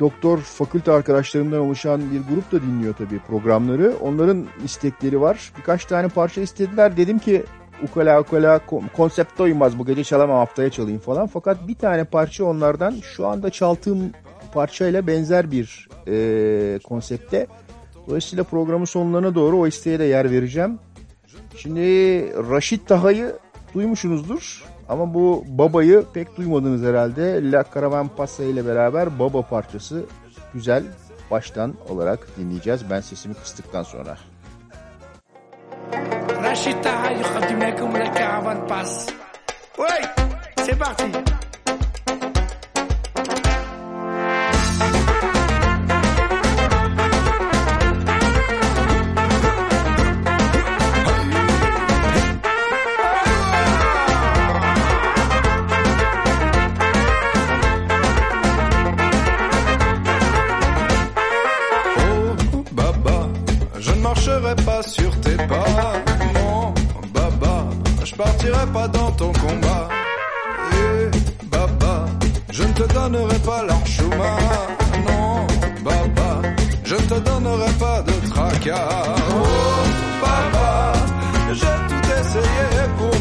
Doktor 0.00 0.38
fakülte 0.38 0.92
arkadaşlarımdan 0.92 1.60
oluşan 1.60 2.00
bir 2.10 2.34
grup 2.34 2.52
da 2.52 2.62
dinliyor 2.62 2.94
tabii 2.94 3.18
programları. 3.18 3.94
Onların 4.00 4.46
istekleri 4.64 5.20
var. 5.20 5.52
Birkaç 5.58 5.84
tane 5.84 6.08
parça 6.08 6.40
istediler. 6.40 6.96
Dedim 6.96 7.18
ki 7.18 7.44
ukala 7.82 8.20
ukala 8.20 8.60
konsept 8.96 9.40
uymaz 9.40 9.78
bu 9.78 9.86
gece 9.86 10.04
çalamam 10.04 10.36
haftaya 10.36 10.70
çalayım 10.70 11.00
falan. 11.00 11.26
Fakat 11.26 11.68
bir 11.68 11.74
tane 11.74 12.04
parça 12.04 12.44
onlardan 12.44 12.94
şu 13.02 13.26
anda 13.26 13.50
çaldığım 13.50 14.10
parçayla 14.54 15.06
benzer 15.06 15.50
bir 15.50 15.88
e, 16.08 16.78
konsepte. 16.84 17.46
Dolayısıyla 18.06 18.44
programın 18.44 18.84
sonlarına 18.84 19.34
doğru 19.34 19.58
o 19.58 19.66
isteğe 19.66 19.98
de 19.98 20.04
yer 20.04 20.30
vereceğim. 20.30 20.78
Şimdi 21.56 21.80
Raşit 22.50 22.88
Taha'yı 22.88 23.36
duymuşsunuzdur. 23.74 24.64
Ama 24.89 25.13
bu 25.13 25.43
babayı 25.47 26.05
pek 26.13 26.37
duymadınız 26.37 26.83
herhalde. 26.83 27.51
La 27.51 27.63
Caravan 27.73 28.07
Passa 28.07 28.43
ile 28.43 28.65
beraber 28.65 29.19
baba 29.19 29.41
parçası 29.41 30.05
güzel 30.53 30.83
baştan 31.31 31.73
olarak 31.89 32.27
dinleyeceğiz. 32.37 32.89
Ben 32.89 33.01
sesimi 33.01 33.33
kıstıktan 33.33 33.83
sonra. 33.83 34.17
Rachid 36.43 36.83
Taha 36.83 37.11
يقدم 37.21 37.59
لكم 37.59 37.89
la 38.01 38.07
caravane 38.17 38.67
passe. 38.67 39.13
Oui, 39.77 39.99
c'est 40.65 40.77
parti. 40.79 41.05
Partirai 68.46 68.72
pas 68.72 68.88
dans 68.88 69.10
ton 69.12 69.32
combat. 69.32 69.88
Eh, 70.72 71.46
Baba, 71.46 72.06
je 72.50 72.62
ne 72.62 72.72
te 72.72 72.92
donnerai 72.92 73.38
pas 73.38 73.64
l'archouma. 73.64 74.36
Non, 75.06 75.46
Baba, 75.84 76.42
je 76.84 76.94
ne 76.94 77.00
te 77.00 77.14
donnerai 77.14 77.72
pas 77.78 78.02
de 78.02 78.28
tracas. 78.28 78.88
Oh, 79.30 79.42
Baba, 80.20 80.92
j'ai 81.52 81.76
tout 81.88 82.06
essayé 82.20 82.82
pour 82.98 83.15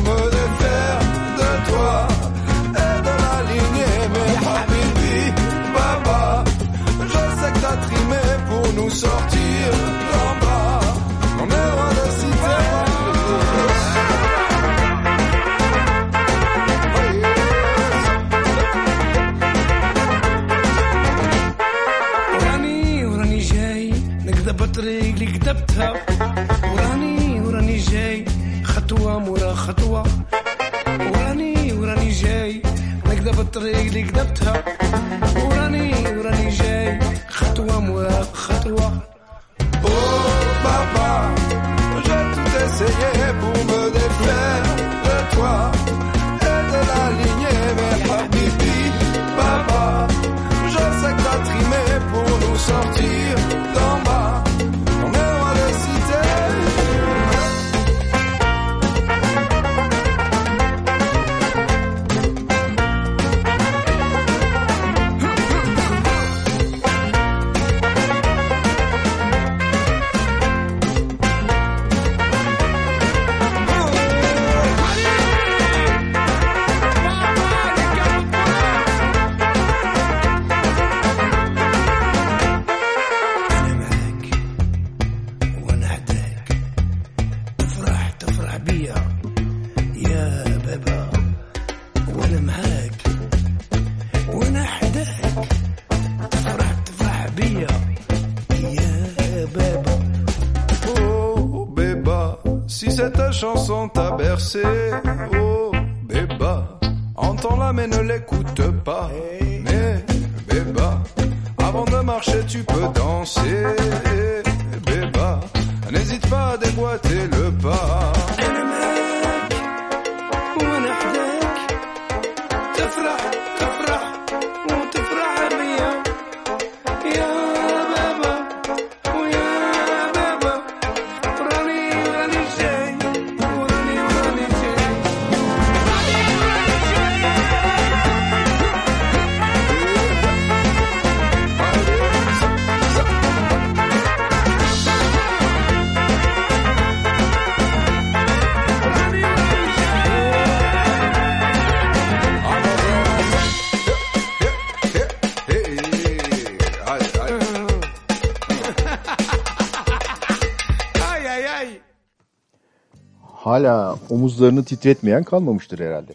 omuzlarını 164.10 164.66
titretmeyen 164.66 165.24
kalmamıştır 165.24 165.80
herhalde. 165.80 166.14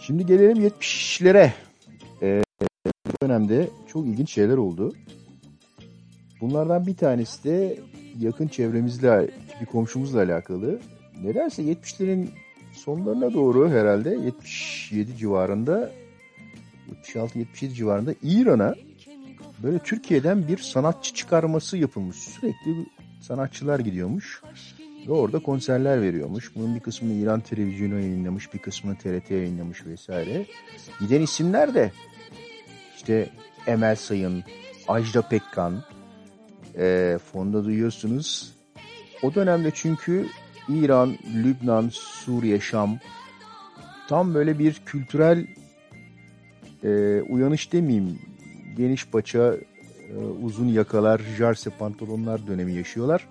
Şimdi 0.00 0.26
gelelim 0.26 0.68
70'lere. 0.68 1.50
Ee, 2.22 2.42
bu 2.84 3.12
dönemde 3.22 3.70
çok 3.86 4.06
ilginç 4.06 4.32
şeyler 4.32 4.56
oldu. 4.56 4.94
Bunlardan 6.40 6.86
bir 6.86 6.96
tanesi 6.96 7.44
de 7.44 7.78
yakın 8.18 8.48
çevremizle, 8.48 9.30
bir 9.60 9.66
komşumuzla 9.66 10.22
alakalı. 10.22 10.80
Nedense 11.22 11.62
70'lerin 11.62 12.28
sonlarına 12.72 13.34
doğru 13.34 13.70
herhalde 13.70 14.10
77 14.10 15.16
civarında 15.16 15.90
76-77 17.04 17.74
civarında 17.74 18.14
İran'a 18.22 18.74
böyle 19.62 19.78
Türkiye'den 19.78 20.48
bir 20.48 20.58
sanatçı 20.58 21.14
çıkarması 21.14 21.78
yapılmış. 21.78 22.16
Sürekli 22.16 22.86
sanatçılar 23.20 23.80
gidiyormuş 23.80 24.42
ve 25.08 25.12
orada 25.12 25.38
konserler 25.38 26.02
veriyormuş. 26.02 26.56
Bunun 26.56 26.74
bir 26.74 26.80
kısmını 26.80 27.12
İran 27.12 27.40
televizyonu 27.40 28.00
yayınlamış, 28.00 28.54
bir 28.54 28.58
kısmını 28.58 28.96
TRT 28.96 29.30
yayınlamış 29.30 29.86
vesaire. 29.86 30.46
Giden 31.00 31.20
isimler 31.20 31.74
de 31.74 31.92
işte 32.96 33.30
Emel 33.66 33.96
Sayın, 33.96 34.44
Ajda 34.88 35.22
Pekkan, 35.22 35.84
e, 36.78 37.18
fonda 37.32 37.64
duyuyorsunuz. 37.64 38.52
O 39.22 39.34
dönemde 39.34 39.70
çünkü 39.74 40.26
İran, 40.68 41.16
Lübnan, 41.34 41.88
Suriye, 41.92 42.60
Şam 42.60 42.98
tam 44.08 44.34
böyle 44.34 44.58
bir 44.58 44.82
kültürel 44.86 45.46
e, 46.84 47.20
uyanış 47.20 47.72
demeyeyim, 47.72 48.18
geniş 48.76 49.06
paça, 49.06 49.54
e, 50.10 50.16
uzun 50.42 50.68
yakalar, 50.68 51.20
jarse 51.38 51.70
pantolonlar 51.70 52.46
dönemi 52.46 52.72
yaşıyorlar. 52.72 53.26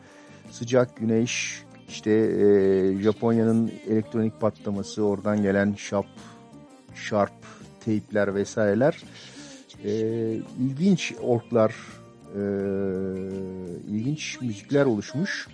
Sıcak 0.52 0.98
güneş, 0.98 1.64
işte 1.90 2.12
e, 2.12 3.02
Japonya'nın 3.02 3.72
elektronik 3.90 4.42
patlaması, 4.42 5.04
oradan 5.04 5.42
gelen 5.42 5.74
şap, 5.78 6.06
şarp, 6.96 7.34
teypler 7.86 8.36
vesaireler. 8.36 9.04
E, 9.86 9.92
ilginç 10.60 11.14
orklar 11.22 11.76
e, 12.36 12.42
ilginç 13.90 14.42
müzikler 14.42 14.86
oluşmuş. 14.86 15.48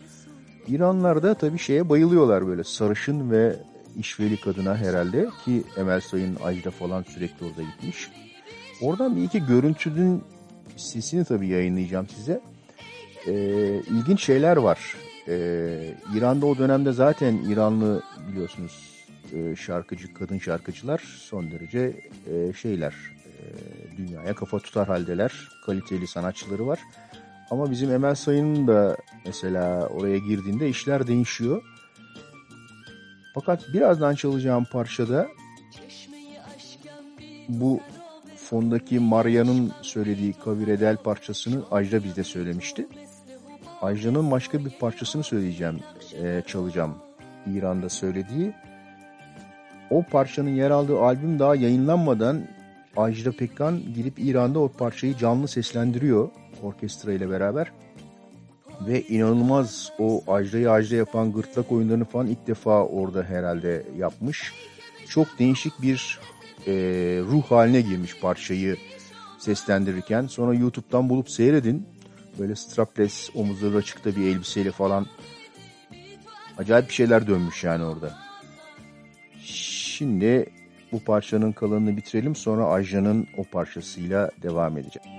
İranlar 0.67 1.23
da 1.23 1.33
tabii 1.33 1.59
şeye 1.59 1.89
bayılıyorlar 1.89 2.47
böyle 2.47 2.63
sarışın 2.63 3.31
ve 3.31 3.55
işveli 3.99 4.41
kadına 4.41 4.77
herhalde 4.77 5.27
ki 5.45 5.63
Emel 5.77 6.01
Sayın 6.01 6.37
Ajda 6.43 6.71
falan 6.71 7.03
sürekli 7.03 7.45
orada 7.45 7.61
gitmiş. 7.61 8.09
Oradan 8.81 9.15
bir 9.15 9.23
iki 9.23 9.45
görüntünün 9.45 10.23
sesini 10.77 11.25
tabii 11.25 11.47
yayınlayacağım 11.47 12.07
size. 12.07 12.41
Ee, 13.27 13.81
ilginç 13.89 14.23
şeyler 14.23 14.57
var. 14.57 14.95
Ee, 15.27 15.93
İran'da 16.15 16.45
o 16.45 16.57
dönemde 16.57 16.91
zaten 16.91 17.33
İranlı 17.35 18.03
biliyorsunuz 18.27 19.05
e, 19.33 19.55
şarkıcı, 19.55 20.13
kadın 20.13 20.37
şarkıcılar 20.37 20.97
son 21.17 21.51
derece 21.51 22.09
e, 22.33 22.53
şeyler, 22.53 22.93
e, 23.25 23.97
dünyaya 23.97 24.35
kafa 24.35 24.59
tutar 24.59 24.87
haldeler. 24.87 25.49
Kaliteli 25.65 26.07
sanatçıları 26.07 26.67
var. 26.67 26.79
Ama 27.51 27.71
bizim 27.71 27.91
Emel 27.91 28.15
Sayın'ın 28.15 28.67
da 28.67 28.97
mesela 29.25 29.87
oraya 29.87 30.17
girdiğinde 30.17 30.69
işler 30.69 31.07
değişiyor. 31.07 31.63
Fakat 33.33 33.73
birazdan 33.73 34.15
çalacağım 34.15 34.65
parçada 34.71 35.27
bu 37.49 37.79
fondaki 38.35 38.99
Maria'nın 38.99 39.71
söylediği 39.81 40.33
Kaviredel 40.33 40.97
parçasını 40.97 41.63
Ajda 41.71 42.03
bizde 42.03 42.23
söylemişti. 42.23 42.87
Ajda'nın 43.81 44.31
başka 44.31 44.65
bir 44.65 44.69
parçasını 44.69 45.23
söyleyeceğim, 45.23 45.79
e, 46.23 46.43
çalacağım. 46.47 46.95
İran'da 47.53 47.89
söylediği. 47.89 48.53
O 49.89 50.03
parçanın 50.03 50.49
yer 50.49 50.71
aldığı 50.71 50.99
albüm 50.99 51.39
daha 51.39 51.55
yayınlanmadan 51.55 52.41
Ajda 52.97 53.31
Pekkan 53.31 53.79
gidip 53.95 54.19
İran'da 54.19 54.59
o 54.59 54.69
parçayı 54.69 55.17
canlı 55.17 55.47
seslendiriyor 55.47 56.29
orkestra 56.63 57.13
ile 57.13 57.29
beraber. 57.29 57.71
Ve 58.87 59.01
inanılmaz 59.01 59.91
o 59.99 60.23
Ajda'yı 60.27 60.71
Ajda 60.71 60.95
yapan 60.95 61.31
gırtlak 61.31 61.71
oyunlarını 61.71 62.05
falan 62.05 62.27
ilk 62.27 62.47
defa 62.47 62.85
orada 62.85 63.23
herhalde 63.23 63.83
yapmış. 63.97 64.53
Çok 65.09 65.27
değişik 65.39 65.81
bir 65.81 66.19
e, 66.67 66.73
ruh 67.31 67.43
haline 67.43 67.81
girmiş 67.81 68.19
parçayı 68.19 68.77
seslendirirken. 69.37 70.27
Sonra 70.27 70.53
YouTube'dan 70.53 71.09
bulup 71.09 71.29
seyredin 71.29 71.87
böyle 72.39 72.55
strapless 72.55 73.29
omuzları 73.35 73.77
açıkta 73.77 74.15
bir 74.15 74.27
elbiseyle 74.27 74.71
falan 74.71 75.07
acayip 76.57 76.89
bir 76.89 76.93
şeyler 76.93 77.27
dönmüş 77.27 77.63
yani 77.63 77.83
orada. 77.83 78.17
Şimdi 79.43 80.49
bu 80.91 81.03
parçanın 81.03 81.51
kalanını 81.51 81.97
bitirelim 81.97 82.35
sonra 82.35 82.65
Aja'nın 82.65 83.27
o 83.37 83.43
parçasıyla 83.43 84.31
devam 84.43 84.77
edeceğim. 84.77 85.09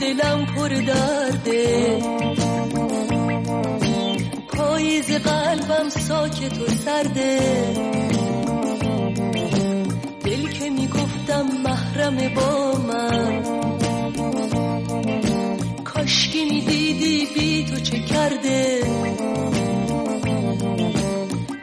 دلم 0.00 0.46
پر 0.46 0.68
درده. 0.68 1.98
پاییز 4.48 5.10
قلبم 5.10 5.88
ساکت 5.88 6.58
و 6.58 6.66
سرده. 6.84 7.38
دل 10.24 10.48
که 10.48 10.70
می‌گفتم 10.70 11.46
محرم 11.64 12.34
با 12.34 12.78
من. 12.88 13.42
کاشکی 15.84 16.44
می‌دیدی 16.44 17.28
بی 17.34 17.64
تو 17.64 17.80
چه 17.80 17.98
کرده. 17.98 18.82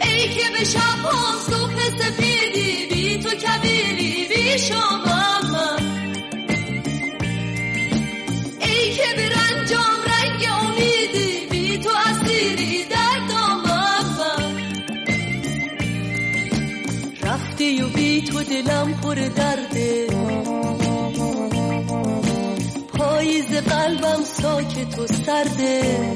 ای 0.02 0.28
که 0.28 0.50
به 0.60 0.64
شب 0.66 0.80
هم 0.80 1.40
صبح 1.50 1.78
سفیدی 2.00 2.88
بی 2.96 3.24
تو 3.24 3.30
کبیری 3.30 4.28
بی 4.30 4.60
شما. 4.60 5.13
و 17.82 17.90
بی 17.90 18.22
تو 18.22 18.44
دلم 18.44 18.94
پر 18.94 19.16
درده 19.16 20.08
پاییز 22.88 23.46
قلبم 23.46 24.24
ساکت 24.24 25.00
و 25.00 25.08
سرده 25.08 26.14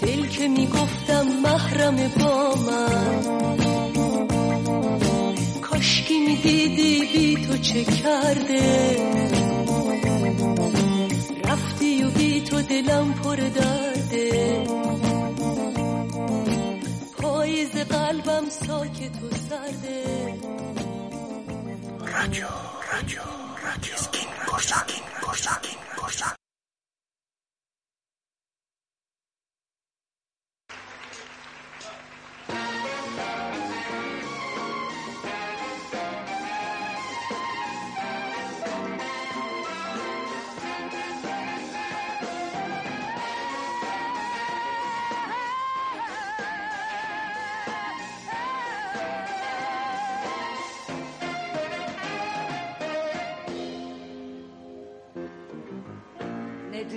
دل 0.00 0.26
که 0.26 0.48
می‌گفتم 0.48 1.26
محرم 1.42 1.96
با 1.96 2.54
من. 2.66 3.22
کاشکی 5.60 6.18
می‌دیدی 6.18 7.00
بی 7.12 7.46
تو 7.46 7.58
چه 7.58 7.84
کرده. 7.84 8.96
رفتی 11.44 12.02
و 12.02 12.10
بی 12.10 12.40
تو 12.40 12.62
دلم 12.62 13.12
پر 13.12 13.36
درده 13.36 13.85
قلبم 18.16 18.50
ساکت 18.50 19.22
و 19.22 19.36
سرده. 19.48 20.04
رادیو 22.00 22.46
رادیو 22.92 23.20
رادیو. 23.64 23.94
اسکین 23.94 24.28
korsan 24.46 24.88
korsan 25.22 25.85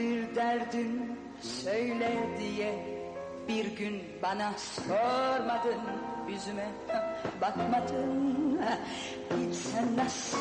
Nedir 0.09 0.35
derdin 0.35 1.19
söyle 1.41 2.11
diye 2.39 2.85
bir 3.47 3.65
gün 3.65 4.03
bana 4.23 4.53
sormadın 4.57 5.81
yüzüme. 6.29 6.67
Bakmadın. 7.41 8.59
Bilsen 9.31 9.97
nasıl 9.97 10.37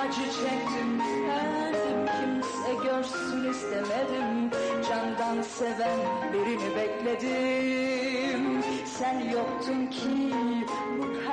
acı 0.00 0.22
çektim? 0.22 1.00
Verdim 1.28 2.06
kimse 2.20 2.88
görsün 2.88 3.50
istemedim. 3.50 4.50
Candan 4.88 5.42
seven 5.42 5.98
birini 6.32 6.76
bekledim. 6.76 8.62
Sen 8.86 9.20
yoktun 9.30 9.86
ki 9.86 10.34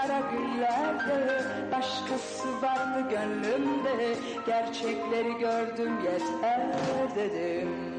kara 0.08 0.20
günlerde 0.32 1.44
Başkası 1.72 2.62
vardı 2.62 3.10
gönlümde? 3.10 4.16
Gerçekleri 4.46 5.38
gördüm 5.40 5.94
yeter 6.04 6.62
dedim 7.16 7.93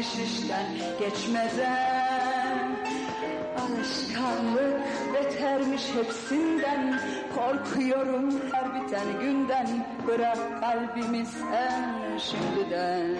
iş 0.00 0.14
işten 0.14 0.66
geçmeden 1.00 2.76
Alışkanlık 3.58 4.80
betermiş 5.14 5.82
hepsinden. 5.94 7.00
Korkuyorum 7.34 8.40
her 8.52 8.74
biten 8.74 9.20
günden. 9.20 9.86
Bırak 10.06 10.60
kalbimi 10.60 11.26
sen 11.26 11.94
şimdiden 12.18 13.16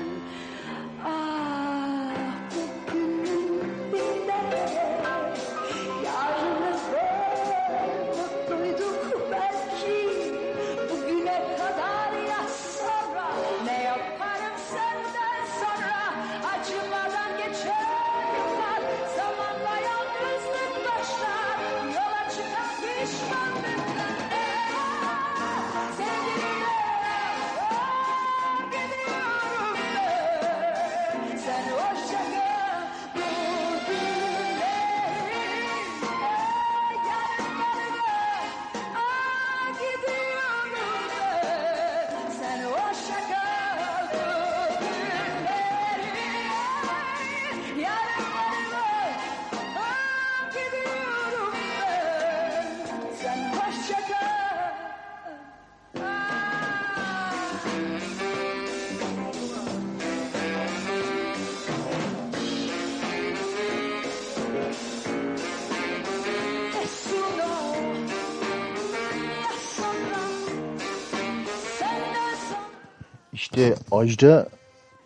İşte 73.58 73.74
Ajda 73.90 74.48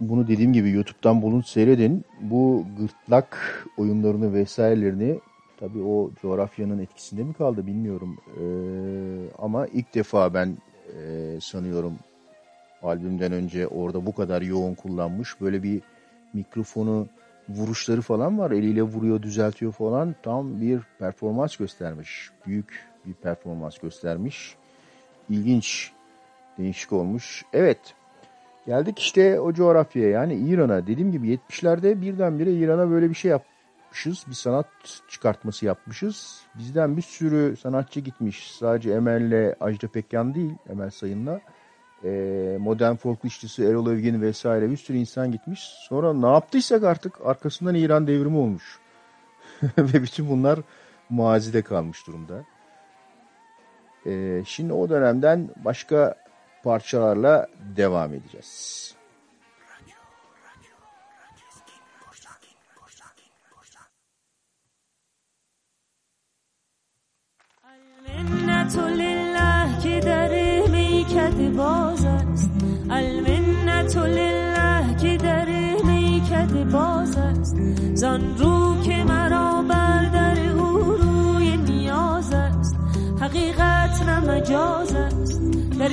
bunu 0.01 0.29
dediğim 0.29 0.53
gibi 0.53 0.71
YouTube'dan 0.71 1.23
bulun 1.23 1.41
seyredin. 1.41 2.05
Bu 2.21 2.65
gırtlak 2.79 3.39
oyunlarını 3.77 4.35
vesairelerini 4.35 5.21
tabii 5.61 5.83
o 5.83 6.11
coğrafyanın 6.23 6.79
etkisinde 6.79 7.25
mi 7.25 7.35
kaldı 7.35 7.67
bilmiyorum. 7.67 8.19
Ee, 8.37 8.43
ama 9.39 9.67
ilk 9.67 9.95
defa 9.95 10.35
ben 10.35 10.57
e, 10.99 11.39
sanıyorum 11.41 11.99
albümden 12.83 13.33
önce 13.33 13.67
orada 13.67 14.07
bu 14.07 14.15
kadar 14.15 14.43
yoğun 14.43 14.75
kullanmış. 14.75 15.41
Böyle 15.41 15.63
bir 15.63 15.81
mikrofonu 16.33 17.07
vuruşları 17.49 18.01
falan 18.01 18.39
var. 18.39 18.51
Eliyle 18.51 18.83
vuruyor, 18.83 19.23
düzeltiyor 19.23 19.73
falan. 19.73 20.15
Tam 20.23 20.61
bir 20.61 20.81
performans 20.99 21.57
göstermiş. 21.57 22.31
Büyük 22.47 22.89
bir 23.07 23.15
performans 23.15 23.79
göstermiş. 23.79 24.57
İlginç, 25.31 25.93
değişik 26.59 26.93
olmuş. 26.93 27.45
Evet. 27.53 27.95
Geldik 28.67 28.99
işte 28.99 29.41
o 29.41 29.53
coğrafyaya 29.53 30.11
yani 30.11 30.35
İran'a. 30.35 30.87
Dediğim 30.87 31.13
gibi 31.13 31.35
70'lerde 31.35 32.01
birdenbire 32.01 32.53
İran'a 32.53 32.91
böyle 32.91 33.11
bir 33.11 33.15
şey 33.15 33.31
yapmışız. 33.31 34.25
Bir 34.29 34.35
sanat 34.35 34.67
çıkartması 35.09 35.67
yapmışız. 35.67 36.41
Bizden 36.59 36.97
bir 36.97 37.03
sürü 37.03 37.57
sanatçı 37.57 38.01
gitmiş. 38.01 38.51
Sadece 38.51 38.91
Emel'le 38.91 39.55
Ajda 39.61 39.89
Pekkan 39.89 40.35
değil, 40.35 40.55
Emel 40.71 40.91
Sayın'la. 40.91 41.41
Ee, 42.05 42.57
modern 42.61 42.95
folk 42.95 43.25
işçisi 43.25 43.65
Erol 43.65 43.93
Evgin 43.93 44.23
vesaire 44.23 44.71
bir 44.71 44.77
sürü 44.77 44.97
insan 44.97 45.33
gitmiş. 45.33 45.61
Sonra 45.89 46.13
ne 46.13 46.27
yaptıysak 46.27 46.85
artık 46.85 47.27
arkasından 47.27 47.75
İran 47.75 48.07
devrimi 48.07 48.37
olmuş. 48.37 48.79
Ve 49.79 50.03
bütün 50.03 50.31
bunlar 50.31 50.61
mazide 51.11 51.63
kalmış 51.63 52.07
durumda. 52.07 52.45
Ee, 54.07 54.43
şimdi 54.47 54.73
o 54.73 54.89
dönemden 54.89 55.51
başka 55.65 56.22
parçalarla 56.64 57.48
devam 57.78 58.14
edeceğiz. 58.14 58.88
المنت 68.08 68.78
لله 68.78 69.82
که 69.84 70.00
در 70.00 70.32
میکد 70.72 71.56
باز 71.56 72.06
است 72.06 72.52
المنت 72.90 73.98
لله 73.98 74.96
که 75.02 75.18
در 75.18 75.46
میکد 75.84 76.72
باز 76.72 77.18
است 77.18 77.56
زان 77.94 78.38
رو 78.38 78.82
که 78.84 79.04
مرا 79.04 79.62
بر 79.62 80.06
در 80.06 80.50
او 80.50 80.78
روی 80.78 81.58
نیاز 81.58 82.34
است 82.34 82.76
حقیقت 83.22 84.02
نه 84.02 84.20
مجاز 84.20 84.94
است 84.94 85.42
در 85.80 85.88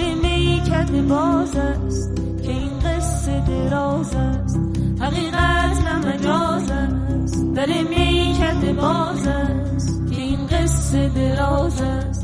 میکد 0.69 1.07
باز 1.07 1.55
است 1.55 2.15
که 2.43 2.49
این 2.49 2.79
قصه 2.79 3.43
دراز 3.47 4.15
است. 4.15 4.59
حقیقت 4.99 5.83
نه 5.83 5.97
مجاز 5.97 6.71
است. 6.71 7.53
در 7.55 7.65
میکد 7.65 8.75
باز 8.75 9.27
است 9.27 10.11
که 10.11 10.21
این 10.21 10.47
قصه 10.47 11.09
دراز 11.09 11.81
است. 11.81 12.18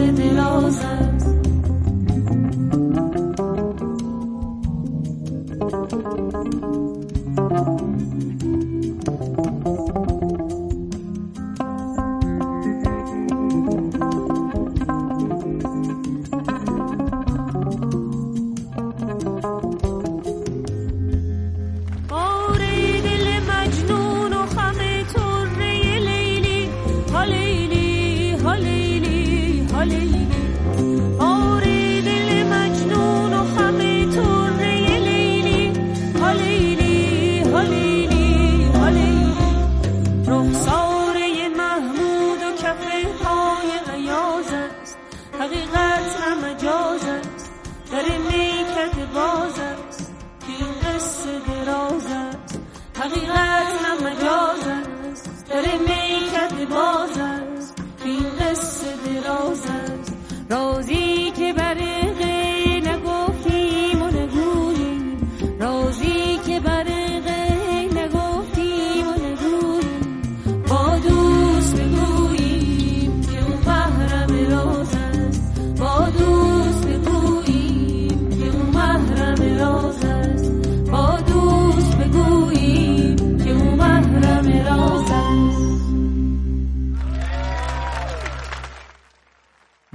sibylosa 0.00 1.09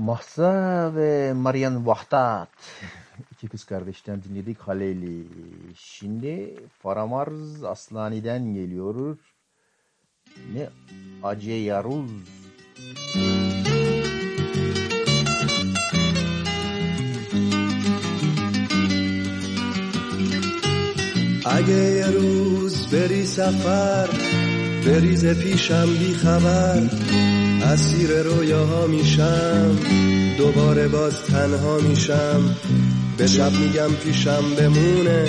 Mahsa 0.06 0.96
ve 0.96 1.34
Marian 1.34 1.88
Vahdat. 1.88 2.50
İki 3.32 3.48
kız 3.48 3.64
kardeşten 3.64 4.24
dinledik 4.24 4.60
Haleli. 4.60 5.28
Şimdi 5.78 6.56
Faramarz 6.84 7.64
Aslani'den 7.64 8.54
geliyoruz. 8.54 9.18
Ne 10.54 10.70
Acı 11.24 11.52
Yaruz. 11.52 12.12
Acı 21.46 21.72
Yaruz 21.72 22.94
beri 22.94 23.28
sefer 23.28 24.10
بریز 24.86 25.26
پیشم 25.26 25.86
بی 26.00 26.14
خبر 26.14 26.82
اسیر 27.64 28.22
رویاها 28.22 28.88
میشم 28.88 29.80
دوباره 30.38 30.88
باز 30.88 31.22
تنها 31.24 31.78
میشم. 31.78 32.56
به 33.18 33.28
شب 33.28 33.52
میگم 33.52 33.96
پیشم 34.04 34.56
بمونه 34.60 35.28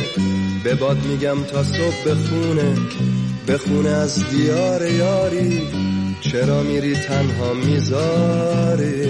به 0.64 0.74
باد 0.74 1.04
میگم 1.04 1.44
تا 1.44 1.64
صبح 1.64 2.04
بخونه. 2.06 2.74
بخونه 3.48 3.88
از 3.88 4.30
دیار 4.30 4.90
یاری 4.90 5.62
چرا 6.20 6.62
میری 6.62 6.94
تنها 6.94 7.52
می‌ذاری؟ 7.54 9.06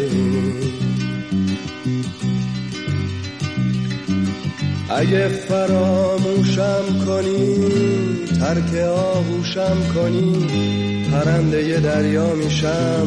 اگه 4.91 5.29
فراموشم 5.29 7.05
کنی 7.07 8.26
ترک 8.41 8.75
آغوشم 8.89 9.77
کنی 9.95 10.47
پرنده 11.13 11.81
دریا 11.81 12.35
میشم 12.35 13.07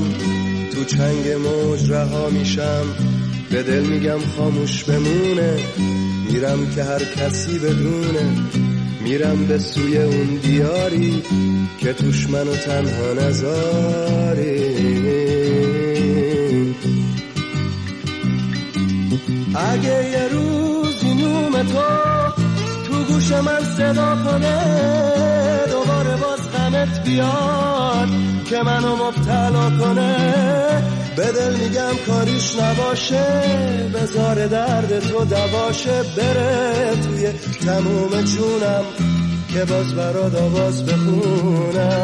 تو 0.73 0.83
چنگ 0.85 1.27
موج 1.29 1.91
رها 1.91 2.29
میشم. 2.29 2.85
به 3.51 3.63
دل 3.63 3.85
میگم 3.85 4.19
خاموش 4.37 4.83
بمونه 4.83 5.59
میرم 6.31 6.69
که 6.75 6.83
هر 6.83 6.99
کسی 6.99 7.59
بدونه. 7.59 8.35
میرم 9.03 9.45
به 9.45 9.57
سوی 9.57 9.97
اون 9.97 10.39
دیاری 10.43 11.23
که 11.79 11.93
توش 11.93 12.29
منو 12.29 12.55
تنها 12.55 13.13
نذاری 13.13 14.69
اگه 19.55 20.09
یه 20.09 20.29
نوم 21.21 21.63
تو 21.63 22.18
گوش 23.29 23.37
من 23.37 23.63
صدا 23.77 24.15
کنه 24.25 24.57
دوباره 25.71 26.15
باز 26.17 26.51
غمت 26.53 27.03
بیاد 27.03 28.09
که 28.49 28.63
منو 28.63 28.95
مبتلا 28.95 29.69
کنه. 29.69 30.15
به 31.15 31.25
دل 31.25 31.55
میگم 31.55 31.95
کاریش 32.07 32.55
نباشه 32.59 33.23
بزار 33.93 34.47
درد 34.47 34.99
تو 34.99 35.25
دواشه 35.25 36.03
بره 36.17 36.95
توی 37.03 37.27
تموم 37.65 38.21
جونم 38.21 38.83
که 39.53 39.65
باز 39.65 39.95
برات 39.95 40.35
آواز 40.35 40.85
بخونم. 40.85 41.99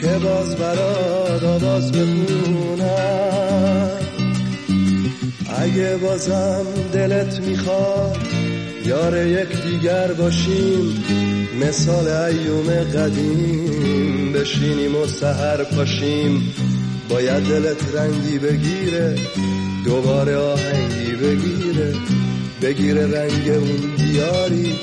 که 0.00 0.18
باز 0.18 0.56
برات 0.56 1.42
آواز 1.42 1.92
بخونم. 1.92 3.90
اگه 5.58 5.96
بازم 5.96 6.66
دلت 6.92 7.40
می‌خواد 7.40 8.31
یار 8.86 9.26
یک 9.26 9.62
دیگر 9.62 10.12
باشیم 10.12 11.04
مثال 11.60 12.08
ایوم 12.08 12.70
قدیم. 12.70 14.32
بشینیم 14.32 14.96
و 14.96 15.06
سهر 15.06 15.64
پاشیم 15.64 16.54
باید 17.08 17.42
دلت 17.42 17.94
رنگی 17.94 18.38
بگیره 18.38 19.14
دوباره 19.84 20.36
آهنگی 20.36 21.12
بگیره. 21.12 21.94
بگیره 22.62 23.06
رنگ 23.06 23.48
اون 23.48 23.94
دیاری 23.96 24.74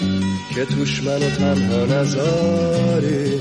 که 0.55 0.65
توش 0.65 1.03
منو 1.03 1.29
تنها 1.29 1.85
نذاری 1.85 3.39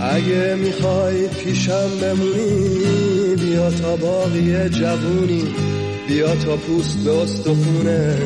اگه 0.00 0.54
می‌خوای 0.54 1.28
پیشم 1.28 1.90
بمونی 2.02 3.36
بیا 3.36 3.70
تا 3.70 3.96
باقی 3.96 4.68
جوونی. 4.68 5.63
بیا 6.08 6.34
تا 6.34 6.56
پوست 6.56 6.98
به 6.98 7.10
استخونه. 7.10 8.18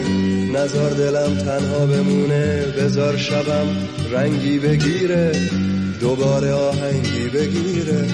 نزار 0.55 0.91
دلم 0.91 1.39
تنها 1.39 1.87
بمونه. 1.87 2.65
بزار 2.79 3.17
شبم 3.17 3.67
رنگی 4.13 4.59
بگیره. 4.59 5.33
دوباره 6.01 6.53
آهنگی 6.53 7.29
بگیره. 7.29 8.05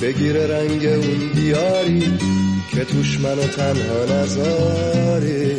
بگیره 0.00 0.46
رنگ 0.46 0.86
اون 0.86 1.32
دیاری 1.34 2.18
که 2.70 2.84
توش 2.84 3.20
منو 3.20 3.42
تنها 3.42 4.04
نذاری 4.04 5.50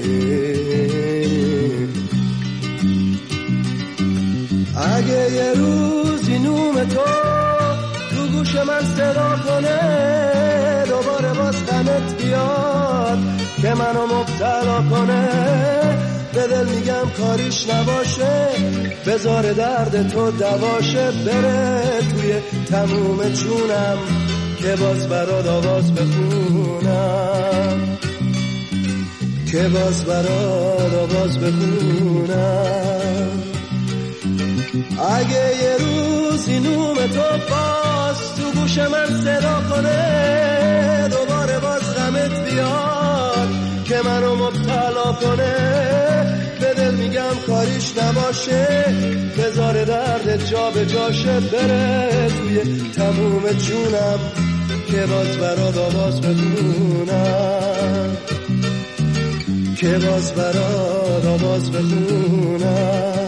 اگه 4.76 5.32
یه 5.32 5.54
روزی 5.54 6.39
نوم 6.39 6.84
تو 6.84 7.51
گوش 8.42 8.56
من 8.56 8.86
صدا 8.98 9.36
کنه 9.46 9.80
دوباره 10.88 11.34
باز 11.34 11.66
غمت 11.66 12.24
بیاد 12.24 13.20
که 13.62 13.74
منو 13.74 14.06
مبتلا 14.06 14.82
کنه. 14.89 15.30
به 16.34 16.48
دل 16.48 16.66
میگم 16.66 17.10
کاریش 17.18 17.70
نباشه 17.70 18.48
بزار 19.08 19.54
درد 19.54 20.10
تو 20.10 20.32
دواشه 20.32 21.12
بره 21.26 21.82
توی 22.12 22.34
تموم 22.66 23.30
جونم 23.30 23.98
که 24.60 24.76
باز 24.76 25.10
برات 25.10 25.48
آواز 25.48 25.94
بخونم. 25.94 27.98
که 29.52 29.68
باز 29.68 30.06
برات 30.06 30.94
آواز 30.94 31.39
بخونم. 31.39 33.01
اگه 34.74 35.57
یه 35.63 35.78
روزی 35.80 36.59
نوم 36.59 36.95
تو 36.95 37.22
باز 37.49 38.36
تو 38.36 38.59
گوش 38.59 38.78
من 38.78 39.22
صدا 39.24 39.61
کنه 39.69 41.09
دوباره 41.09 41.59
باز 41.59 41.95
غمت 41.95 42.51
بیاد 42.51 43.49
که 43.86 43.95
منو 44.05 44.36
مبتلا 44.36 45.13
کنه. 45.13 45.55
به 46.59 46.74
دل 46.74 46.95
میگم 46.95 47.36
کاریش 47.47 47.97
نباشه 47.97 48.86
بذار 49.38 49.84
درد 49.84 50.45
جا 50.45 50.72
به 50.72 50.86
جاشه 50.86 51.39
بره. 51.39 52.28
توی 52.28 52.91
تموم 52.91 53.51
جونم 53.51 54.19
که 54.88 55.05
باز 55.05 55.38
برات 55.38 55.78
آواز 55.78 56.22
بخونم. 56.22 58.17
که 59.76 59.99
باز 59.99 60.32
برات 60.32 61.26
آواز 61.26 61.72
بخونم. 61.72 63.20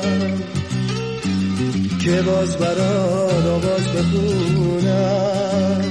که 2.03 2.21
باز 2.21 2.57
برات 2.57 3.45
آواز 3.45 3.87
بخونم 3.95 5.81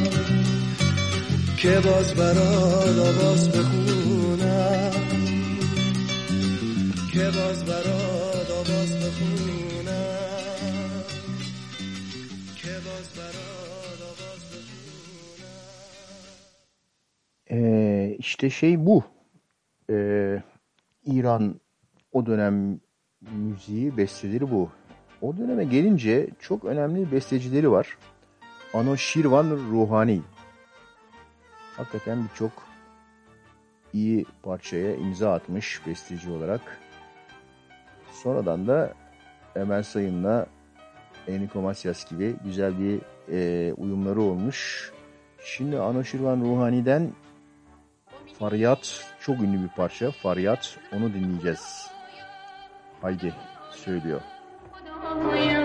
که 1.57 1.81
باز 1.85 2.15
برات 2.15 2.99
آواز 2.99 3.49
بخونم 3.49 4.93
که 7.13 7.25
باز 7.25 7.65
برات 7.65 8.51
آواز 8.51 8.97
بخونم 8.97 9.43
که 12.57 12.81
işte 18.19 18.51
şey 18.51 18.87
bu. 18.87 19.05
Ee, 19.91 20.43
İran 21.05 21.61
o 22.13 22.27
dönem 22.27 22.81
müziği 23.21 23.97
besteleri 23.97 24.51
bu. 24.51 24.71
O 25.23 25.37
döneme 25.37 25.65
gelince 25.65 26.29
çok 26.41 26.65
önemli 26.65 27.13
bestecileri 27.13 27.71
var. 27.71 27.99
Anoshirvan 28.75 29.51
Ruhani. 29.51 30.21
Hakikaten 31.77 32.25
birçok 32.25 32.53
iyi 33.93 34.27
parçaya 34.43 34.97
imza 34.97 35.33
atmış 35.33 35.87
besteci 35.87 36.31
olarak. 36.31 36.81
Sonradan 38.13 38.67
da 38.67 38.95
Emel 39.57 39.83
Sayın'la 39.83 40.47
Enrico 41.29 41.61
Macias 41.61 42.11
gibi 42.11 42.37
güzel 42.45 42.79
bir 42.79 43.01
e, 43.33 43.73
uyumları 43.73 44.23
olmuş. 44.23 44.93
Şimdi 45.45 45.79
Anoshirvan 45.79 46.41
Ruhani'den 46.41 47.13
Faryat 48.39 49.15
çok 49.21 49.41
ünlü 49.41 49.63
bir 49.63 49.69
parça. 49.69 50.11
Faryat 50.11 50.79
onu 50.93 51.15
dinleyeceğiz. 51.15 51.91
Haydi 53.01 53.35
söylüyor. 53.71 54.21
دل 55.03 55.62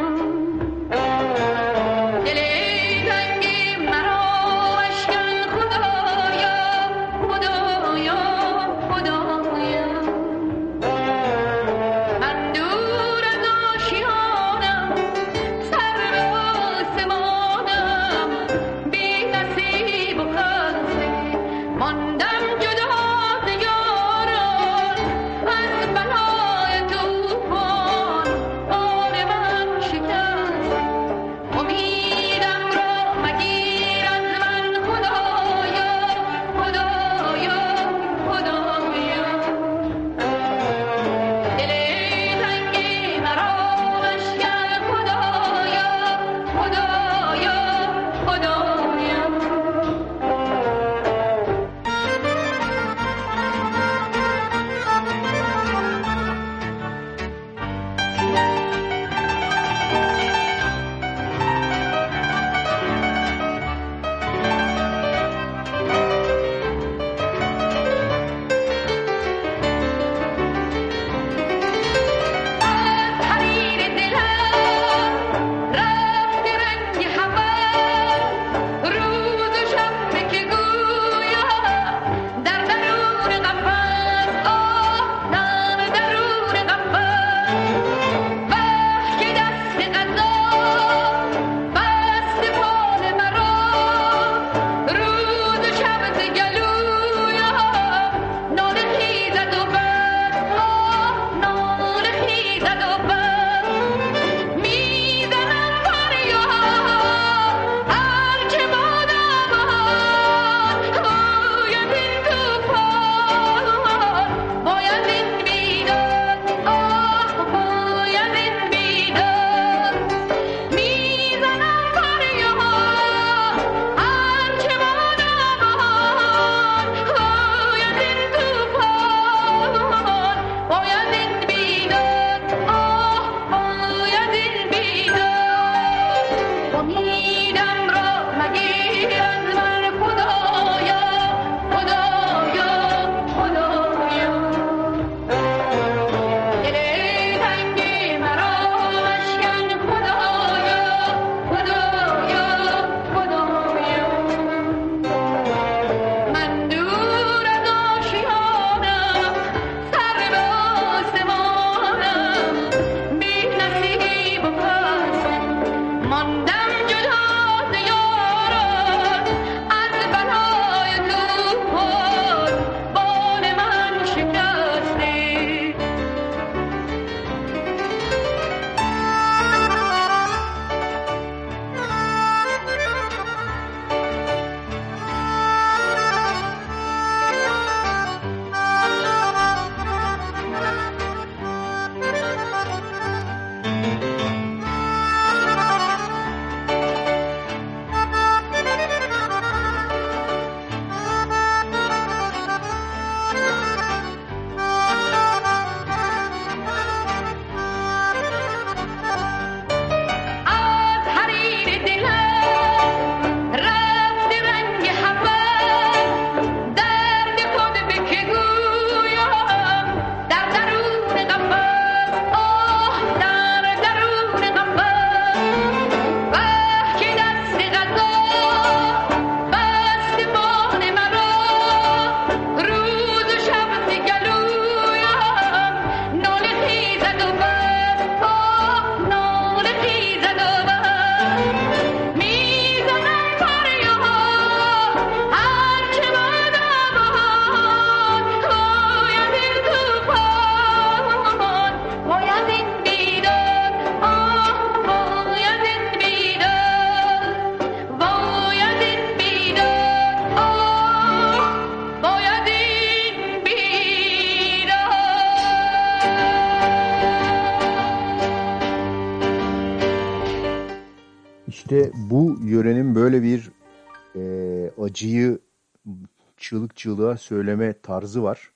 çığlık 276.78 276.98
çığlığa 276.98 277.18
söyleme 277.18 277.82
tarzı 277.82 278.24
var. 278.24 278.52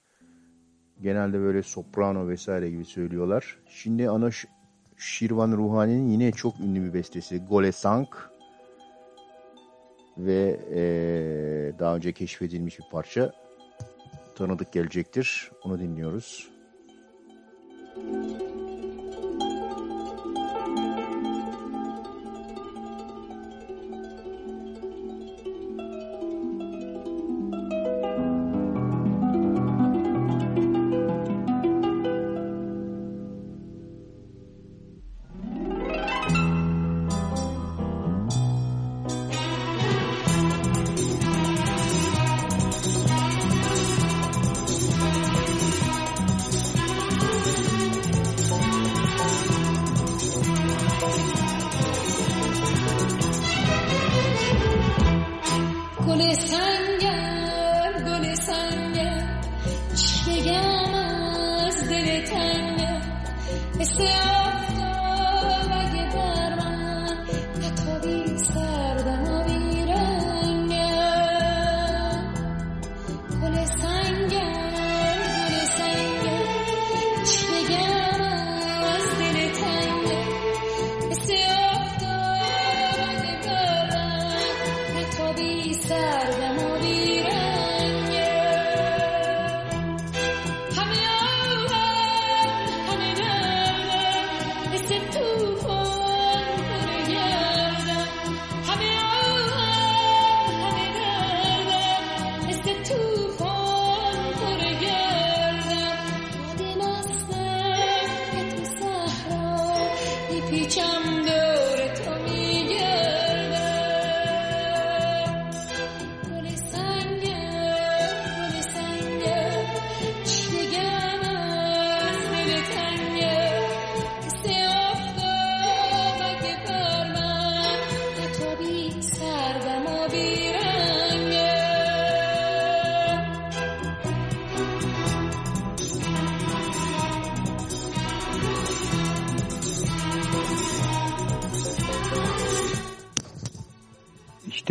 Genelde 1.01 1.39
böyle 1.39 1.63
soprano 1.63 2.27
vesaire 2.27 2.69
gibi 2.69 2.85
söylüyorlar. 2.85 3.57
Şimdi 3.67 4.09
ana 4.09 4.29
Şirvan 4.97 5.51
Ruhani'nin 5.51 6.07
yine 6.07 6.31
çok 6.31 6.59
ünlü 6.59 6.83
bir 6.83 6.93
bestesi 6.93 7.39
Gole 7.49 7.71
Sank 7.71 8.29
ve 10.17 10.59
e, 10.71 10.79
daha 11.79 11.95
önce 11.95 12.11
keşfedilmiş 12.11 12.79
bir 12.79 12.85
parça 12.91 13.31
tanıdık 14.35 14.73
gelecektir. 14.73 15.51
Onu 15.63 15.79
dinliyoruz. 15.79 16.49
Müzik 17.97 18.60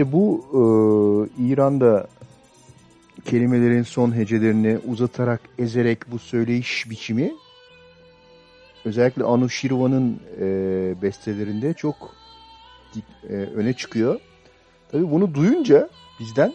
İşte 0.01 0.12
bu 0.12 0.44
e, 0.53 0.59
İran'da 1.42 2.07
kelimelerin 3.24 3.82
son 3.82 4.16
hecelerini 4.16 4.78
uzatarak, 4.86 5.40
ezerek 5.59 6.11
bu 6.12 6.18
söyleyiş 6.18 6.90
biçimi 6.90 7.32
özellikle 8.84 9.24
Anushirvan'ın 9.24 10.20
e, 10.40 10.46
bestelerinde 11.03 11.74
çok 11.74 12.14
e, 13.28 13.32
öne 13.32 13.72
çıkıyor. 13.72 14.20
Tabi 14.92 15.11
bunu 15.11 15.34
duyunca 15.34 15.88
bizden 16.20 16.55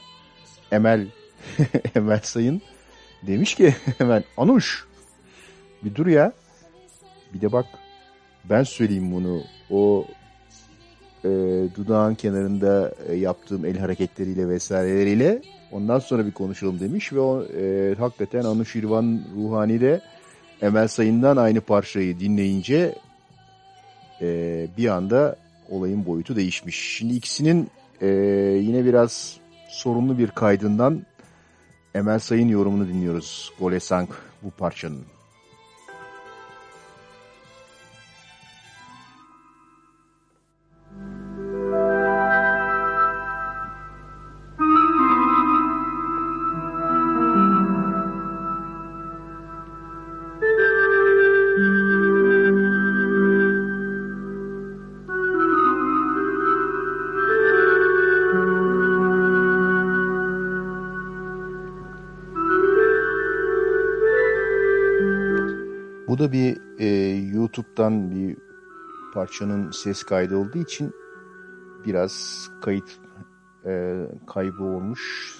Emel 0.71 1.07
Emel 1.95 2.19
Sayın 2.23 2.61
demiş 3.27 3.55
ki 3.55 3.75
hemen 3.97 4.23
Anuş 4.37 4.87
bir 5.83 5.95
dur 5.95 6.07
ya 6.07 6.33
bir 7.33 7.41
de 7.41 7.51
bak 7.51 7.65
ben 8.49 8.63
söyleyeyim 8.63 9.11
bunu 9.11 9.41
o 9.69 10.05
e, 11.25 11.29
dudağın 11.75 12.15
kenarında 12.15 12.93
e, 13.07 13.15
yaptığım 13.15 13.65
el 13.65 13.77
hareketleriyle 13.77 14.49
vesaireleriyle 14.49 15.41
ondan 15.71 15.99
sonra 15.99 16.25
bir 16.25 16.31
konuşalım 16.31 16.79
demiş 16.79 17.13
ve 17.13 17.19
o 17.19 17.43
e, 17.43 17.95
hakikaten 17.99 18.43
Anuşirvan 18.43 19.21
Ruhani 19.35 19.81
de 19.81 20.01
Emel 20.61 20.87
Sayın'dan 20.87 21.37
aynı 21.37 21.61
parçayı 21.61 22.19
dinleyince 22.19 22.95
e, 24.21 24.67
bir 24.77 24.87
anda 24.87 25.35
olayın 25.69 26.05
boyutu 26.05 26.35
değişmiş. 26.35 26.97
Şimdi 26.97 27.13
ikisinin 27.13 27.69
e, 28.01 28.07
yine 28.61 28.85
biraz 28.85 29.37
sorunlu 29.67 30.17
bir 30.17 30.27
kaydından 30.27 31.05
Emel 31.95 32.19
Sayın 32.19 32.47
yorumunu 32.47 32.87
dinliyoruz. 32.87 33.51
Gole 33.59 33.79
Sank 33.79 34.09
bu 34.43 34.51
parçanın. 34.51 35.14
Bu 66.15 66.19
da 66.19 66.31
bir 66.31 66.57
e, 66.79 66.87
YouTube'dan 67.33 68.11
bir 68.11 68.37
parçanın 69.13 69.71
ses 69.71 70.03
kaydı 70.03 70.37
olduğu 70.37 70.57
için 70.57 70.93
biraz 71.85 72.47
kayıt 72.61 72.99
e, 73.65 74.05
kaybı 74.27 74.63
olmuş. 74.63 75.33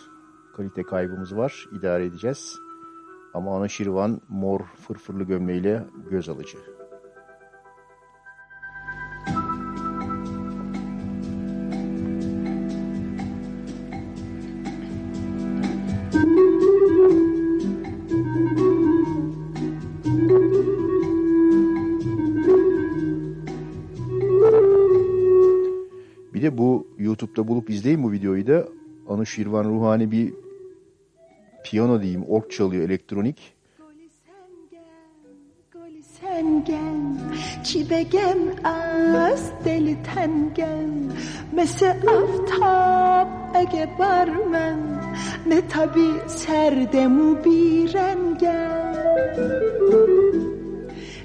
Kalite 0.57 0.83
kaybımız 0.83 1.37
var. 1.37 1.65
İdare 1.79 2.05
edeceğiz. 2.05 2.55
Ama 3.33 3.57
Ana 3.57 3.67
Şirvan 3.67 4.21
mor 4.29 4.59
fırfırlı 4.87 5.23
gömleğiyle 5.23 5.87
göz 6.09 6.29
alıcı. 6.29 6.57
Anuşirvan 29.25 29.63
Ruhani 29.63 30.11
bir 30.11 30.33
piyano 31.63 32.01
diyeyim, 32.01 32.25
ork 32.29 32.51
çalıyor 32.51 32.83
elektronik. 32.89 33.53
Sen 36.21 36.65
gel, 36.65 37.33
çibegem 37.63 38.37
az 38.63 39.51
deli 39.65 39.97
tengem 40.03 41.11
Mese 41.51 41.91
aftap 41.91 43.55
ege 43.55 43.89
barmen 43.99 44.79
Ne 45.47 45.67
tabi 45.67 46.07
serdemu 46.27 47.45
bir 47.45 47.93
rengem 47.93 48.95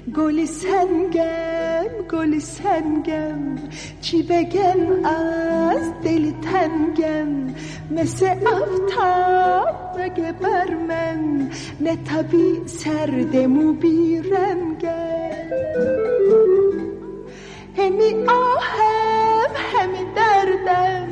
گلی 0.09 0.45
سنگم 0.45 1.89
گلی 2.09 2.39
سنگم. 2.39 3.55
چی 4.01 4.23
بگم 4.23 5.05
از 5.05 5.93
دل 6.03 6.31
تنگم؟ 6.31 7.53
مثل 7.91 8.25
افتاب 8.47 9.99
اگه 9.99 10.31
بر 10.31 10.75
من؟ 10.87 11.49
سردم 12.65 13.67
و 13.67 13.73
بیرنگم 13.73 14.91
همی 17.77 18.25
آهم 18.27 19.51
همی 19.73 20.05
دردم. 20.15 21.07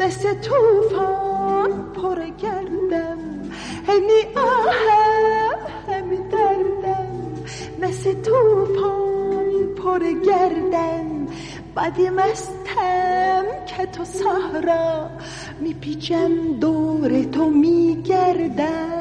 مثل 0.00 0.34
توفان 0.34 1.92
پر 1.92 2.24
گردم 2.24 3.18
همی 3.88 4.36
آهم 4.36 5.58
همی 5.88 6.18
دردم. 6.32 7.03
مثل 7.82 8.12
توفان 8.22 9.74
پر 9.76 9.98
گردم 9.98 11.26
بدی 11.76 12.10
مستم 12.10 13.44
که 13.66 13.86
تو 13.86 14.04
سهرا 14.04 15.10
میپیچم 15.60 16.58
دور 16.60 17.22
تو 17.22 17.50
میگردم. 17.50 18.94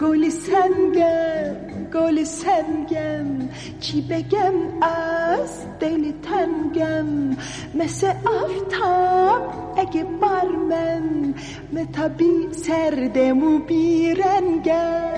گل 0.00 0.28
سنگم 0.28 1.75
گل 1.95 2.23
سنگم 2.23 3.49
چی 3.79 4.01
بگم 4.01 4.53
از 4.81 5.65
دل 5.79 6.11
تنگم 6.11 7.37
مثل 7.75 8.07
آفتاب 8.25 9.73
اگه 9.77 10.03
بر 10.03 10.47
من 10.69 11.33
متابی 11.73 12.47
سردم 12.51 13.43
و 13.43 13.59
بیرنگم 13.59 15.11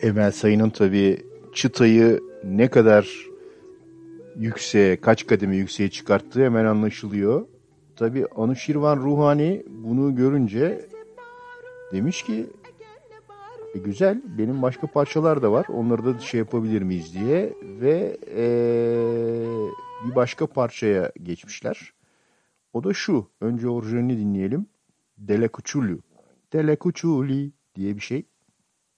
Emel 0.00 0.32
Sayın'ın 0.32 0.70
tabii 0.70 1.18
çıtayı 1.54 2.20
ne 2.44 2.68
kadar 2.68 3.27
yükseğe, 4.39 5.01
kaç 5.01 5.27
kademe 5.27 5.55
yükseğe 5.55 5.89
çıkarttığı 5.89 6.43
hemen 6.43 6.65
anlaşılıyor. 6.65 7.47
Tabii 7.95 8.25
Anuşirvan 8.35 8.97
Ruhani 8.97 9.63
bunu 9.69 10.15
görünce 10.15 10.85
demiş 11.91 12.23
ki 12.23 12.47
e, 13.75 13.79
güzel 13.79 14.21
benim 14.37 14.61
başka 14.61 14.87
parçalar 14.87 15.41
da 15.41 15.51
var 15.51 15.65
onları 15.69 16.05
da 16.05 16.19
şey 16.19 16.37
yapabilir 16.37 16.81
miyiz 16.81 17.13
diye 17.13 17.53
ve 17.61 18.17
e, 18.35 18.45
bir 20.05 20.15
başka 20.15 20.47
parçaya 20.47 21.11
geçmişler. 21.23 21.93
O 22.73 22.83
da 22.83 22.93
şu 22.93 23.29
önce 23.41 23.69
orijinalini 23.69 24.17
dinleyelim. 24.17 24.65
Dele 25.17 25.49
Cuchulu. 25.53 25.99
Dele 26.53 26.77
Cuchuli 26.81 27.51
diye 27.75 27.95
bir 27.95 28.01
şey. 28.01 28.25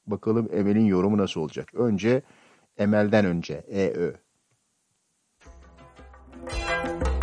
Bakalım 0.08 0.50
Emel'in 0.54 0.86
yorumu 0.86 1.18
nasıl 1.18 1.42
olacak. 1.42 1.76
Önce 1.76 2.22
Emel'den 2.78 3.26
önce 3.26 3.54
E-Ö. 3.54 4.14
Delle 6.46 7.21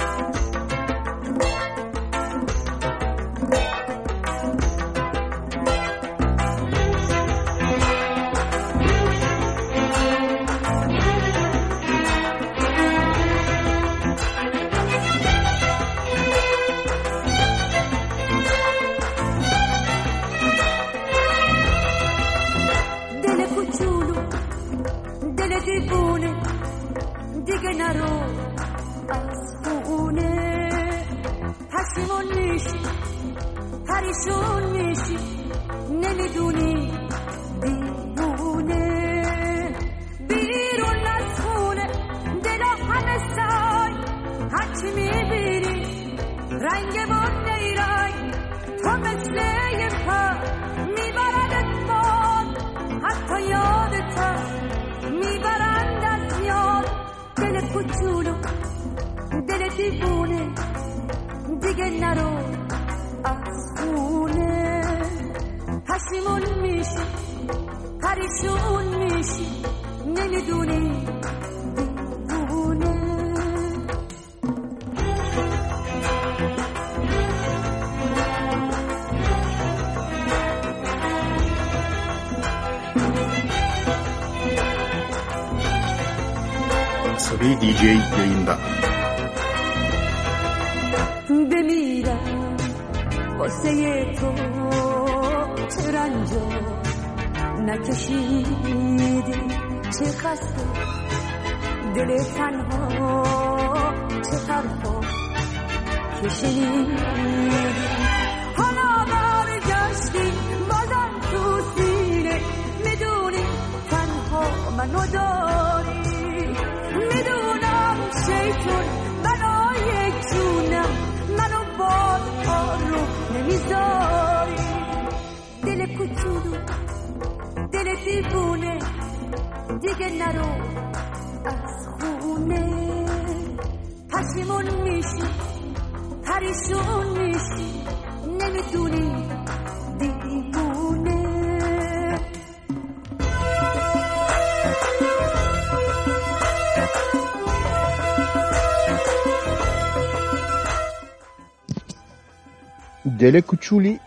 Dele 153.28 153.42
Cuchuli 153.42 153.98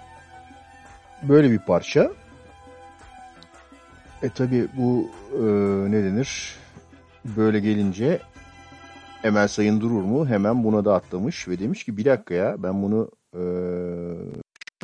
böyle 1.23 1.51
bir 1.51 1.59
parça. 1.59 2.11
E 4.23 4.29
tabi 4.29 4.67
bu 4.77 5.09
e, 5.33 5.41
ne 5.91 6.03
denir? 6.03 6.55
Böyle 7.25 7.59
gelince 7.59 8.21
Emel 9.23 9.47
Sayın 9.47 9.81
durur 9.81 10.01
mu? 10.03 10.27
Hemen 10.27 10.63
buna 10.63 10.85
da 10.85 10.95
atlamış 10.95 11.47
ve 11.47 11.59
demiş 11.59 11.83
ki 11.83 11.97
bir 11.97 12.05
dakika 12.05 12.33
ya 12.33 12.63
ben 12.63 12.83
bunu 12.83 13.11
e, 13.33 13.43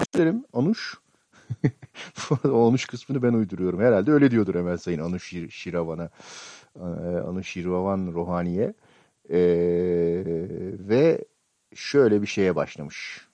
isterim 0.02 0.44
Anuş. 0.54 0.98
Anuş 2.44 2.86
kısmını 2.86 3.24
ben 3.24 3.34
uyduruyorum. 3.34 3.82
Herhalde 3.82 4.12
öyle 4.12 4.32
diyordur 4.32 4.56
Emel 4.56 4.78
Sayın 4.78 5.00
Anuş 5.00 5.34
Şir- 5.34 5.52
Şiravan'a. 5.52 6.10
E, 6.76 6.86
Anuş 7.28 7.48
Şiravan 7.48 8.14
Rohani'ye. 8.14 8.74
E, 9.30 9.40
ve 10.90 11.26
şöyle 11.76 12.22
bir 12.22 12.28
şeye 12.28 12.56
başlamış. 12.56 13.27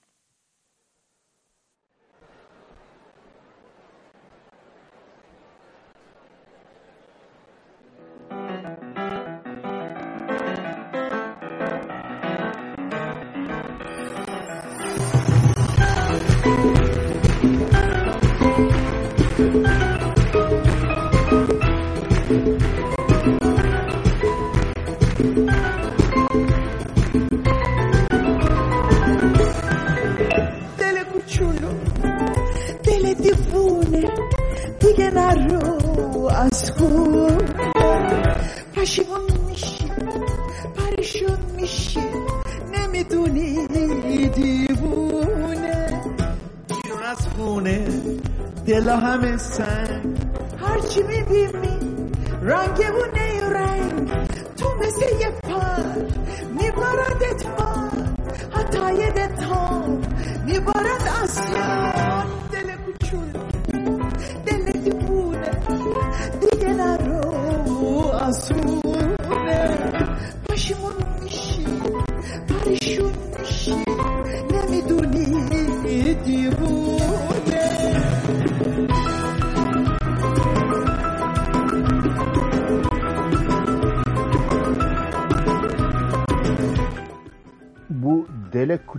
همه 48.96 49.36
سنگ 49.36 50.16
هرچی 50.58 51.02
می‌بینی 51.02 51.78
رنگمون 52.42 53.13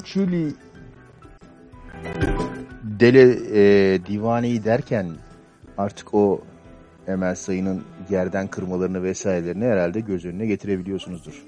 Çüli 0.06 0.54
Deli 2.84 3.40
e, 3.54 4.06
divaneyi 4.06 4.64
derken 4.64 5.12
artık 5.78 6.14
o 6.14 6.42
Emel 7.08 7.36
Sayın'ın 7.36 7.84
yerden 8.10 8.48
kırmalarını 8.48 9.04
vesairelerini 9.04 9.66
herhalde 9.66 10.00
göz 10.00 10.26
önüne 10.26 10.46
getirebiliyorsunuzdur. 10.46 11.44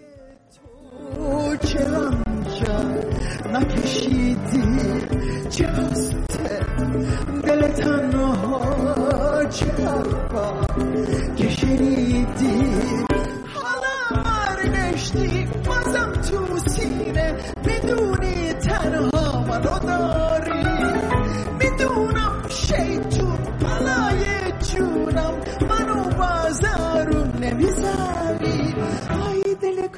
Çelanca. 1.62 2.78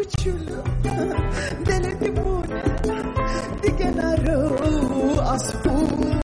fanciullo 0.10 0.64
delle 1.66 1.97
tribune 1.97 2.62
di 3.62 3.76
Gennaro 3.78 5.22
Asfune. 5.22 6.20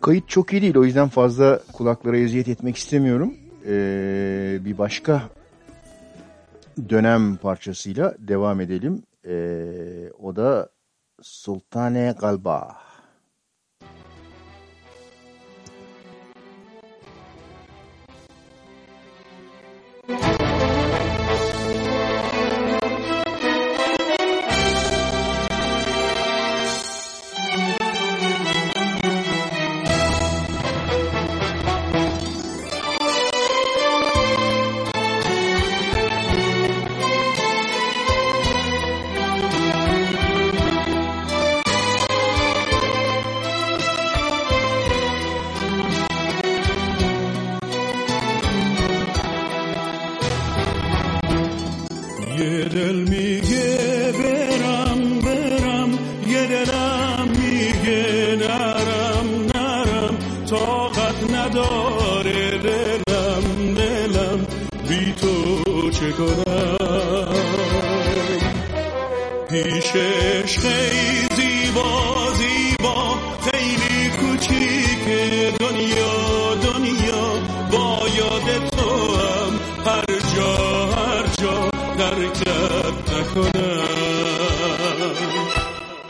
Kayıt 0.00 0.28
çok 0.28 0.52
iyi 0.52 0.62
değil 0.62 0.76
o 0.76 0.84
yüzden 0.84 1.08
fazla 1.08 1.60
kulaklara 1.72 2.16
eziyet 2.16 2.48
etmek 2.48 2.76
istemiyorum. 2.76 3.34
Ee, 3.66 4.58
bir 4.60 4.78
başka 4.78 5.22
dönem 6.88 7.36
parçasıyla 7.36 8.14
devam 8.18 8.60
edelim. 8.60 9.02
Ee, 9.26 10.10
o 10.22 10.36
da 10.36 10.68
Sultane 11.22 12.14
Galba. 12.20 12.83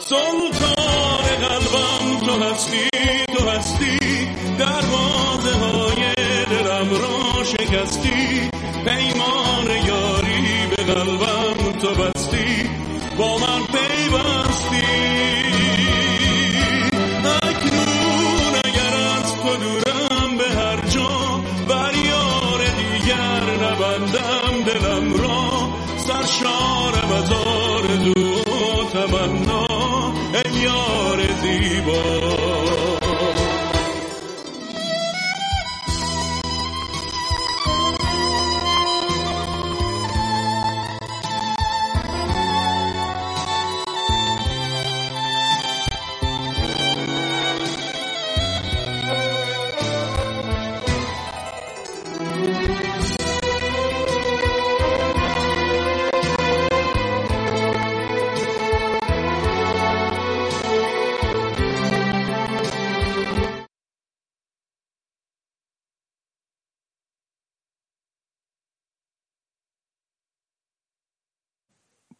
سلطان 0.08 1.24
قلبم 1.48 2.26
تو 2.26 2.44
هستی 2.44 2.88
تو 3.26 3.48
هستی. 3.48 3.98
دروازه 4.58 5.52
های 5.58 6.14
دلم 6.50 6.90
را 6.90 7.44
شکستی. 7.44 8.50
پیمان 8.84 9.68
یاری 9.86 10.66
به 10.76 10.94
قلبم 10.94 11.53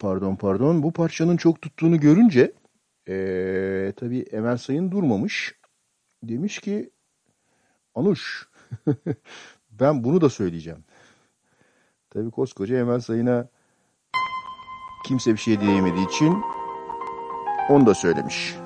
Pardon 0.05 0.35
pardon 0.35 0.83
bu 0.83 0.93
parçanın 0.93 1.37
çok 1.37 1.61
tuttuğunu 1.61 1.99
görünce 1.99 2.53
ee, 3.07 3.93
tabii 3.95 4.19
Emel 4.19 4.57
Sayın 4.57 4.91
durmamış. 4.91 5.55
Demiş 6.23 6.59
ki 6.59 6.89
Anuş 7.95 8.49
ben 9.71 10.03
bunu 10.03 10.21
da 10.21 10.29
söyleyeceğim. 10.29 10.83
Tabii 12.09 12.31
koskoca 12.31 12.77
Emel 12.77 12.99
Sayın'a 12.99 13.47
kimse 15.05 15.33
bir 15.33 15.37
şey 15.37 15.61
diyemediği 15.61 16.07
için 16.07 16.37
onu 17.69 17.85
da 17.85 17.93
söylemiş. 17.93 18.64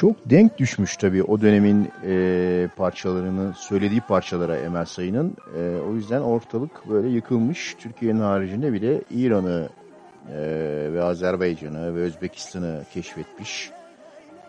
Çok 0.00 0.30
denk 0.30 0.58
düşmüş 0.58 0.96
tabii 0.96 1.22
o 1.22 1.40
dönemin 1.40 1.88
e, 2.04 2.68
parçalarını, 2.76 3.54
söylediği 3.54 4.00
parçalara 4.00 4.56
Emel 4.56 4.84
Sayın'ın. 4.84 5.36
E, 5.58 5.80
o 5.88 5.94
yüzden 5.94 6.20
ortalık 6.20 6.88
böyle 6.88 7.08
yıkılmış. 7.08 7.76
Türkiye'nin 7.78 8.20
haricinde 8.20 8.72
bile 8.72 9.02
İran'ı 9.10 9.68
e, 10.28 10.38
ve 10.92 11.02
Azerbaycan'ı 11.02 11.94
ve 11.94 12.00
Özbekistan'ı 12.00 12.84
keşfetmiş, 12.92 13.70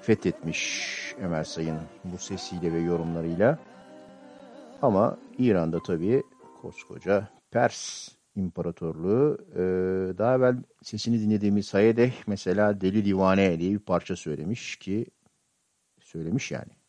fethetmiş 0.01 0.87
Emel 1.23 1.43
Sayın 1.43 1.77
bu 2.03 2.17
sesiyle 2.17 2.73
ve 2.73 2.79
yorumlarıyla. 2.79 3.59
Ama 4.81 5.17
İran'da 5.37 5.79
tabii 5.83 6.23
koskoca 6.61 7.27
Pers 7.51 8.09
İmparatorluğu. 8.35 9.37
E, 9.55 9.61
daha 10.17 10.35
evvel 10.35 10.55
sesini 10.83 11.19
dinlediğimiz 11.19 11.73
Hayedeh 11.73 12.11
mesela 12.27 12.81
Deli 12.81 13.05
Divane 13.05 13.59
diye 13.59 13.71
bir 13.71 13.79
parça 13.79 14.15
söylemiş 14.15 14.75
ki 14.75 15.05
söylemiş 16.11 16.51
yani. 16.51 16.80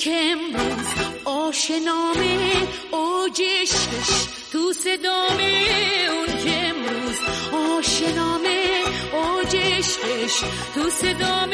که 0.00 0.10
امروز 0.10 0.86
آشنامه 1.24 2.38
اوج 2.90 3.42
شش 3.64 4.26
تو 4.52 4.72
صدام 4.72 5.38
اون 6.10 6.44
که 6.44 6.66
امروز 6.66 7.18
آشنامه 7.52 8.84
اوج 9.12 9.56
تو 10.74 10.90
صدام 10.90 11.50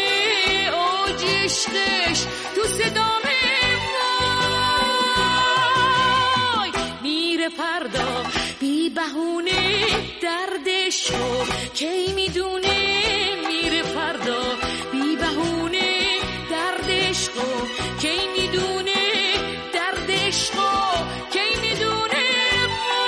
اوج 0.73 1.47
شش 1.47 2.21
تو 2.55 2.65
صدام 2.69 3.23
وای 6.55 6.71
میره 7.03 7.49
فردا 7.49 8.25
بی 8.61 8.91
بهونه 8.91 9.87
دردش 10.23 11.11
رو 11.11 11.47
کی 11.75 12.13
می‌دونه؟ 12.15 12.86
کی 18.01 18.19
می‌دونه 18.37 18.95
درد 19.75 20.11
عشقو 20.11 20.77
کی 21.33 21.61
می‌دونه 21.61 22.27
ما؟ 22.89 23.07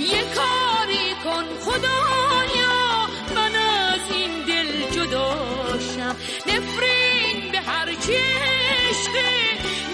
یه 0.00 0.22
کاری 0.36 1.08
کن 1.24 1.44
خدایا 1.64 3.06
من 3.36 3.54
از 3.54 4.00
این 4.14 4.32
دل 4.48 4.70
جداشم 4.90 6.16
نفرین 6.46 7.52
به 7.52 7.60
هر 7.60 7.88
چی 8.06 8.12
عشقه 8.14 9.32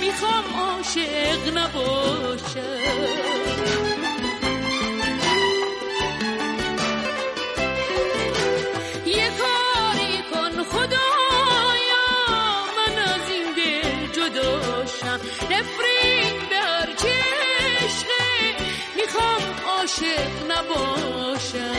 می‌خوام 0.00 0.44
عاشق 0.60 1.42
نباشم. 1.58 2.29
عاشق 19.90 20.50
نباشم. 20.50 21.74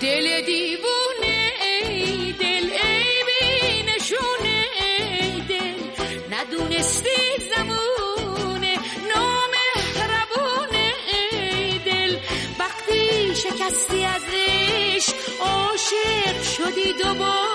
دل 0.00 0.40
دیوونه 0.46 1.52
ای 1.62 2.32
دل 2.32 2.70
ای 2.84 3.04
بی 3.28 3.82
نشونه 3.82 4.64
ای 4.80 5.40
دل. 5.40 5.80
ندونستی 6.30 7.20
زمونه 7.56 8.78
نامهربونه 9.14 10.94
ای 11.12 11.78
دل. 11.78 12.16
وقتی 12.58 13.34
شکستی 13.34 14.04
از 14.04 14.22
عشق 14.32 15.14
عاشق 15.40 16.42
شدی 16.42 16.92
دوباره. 16.92 17.51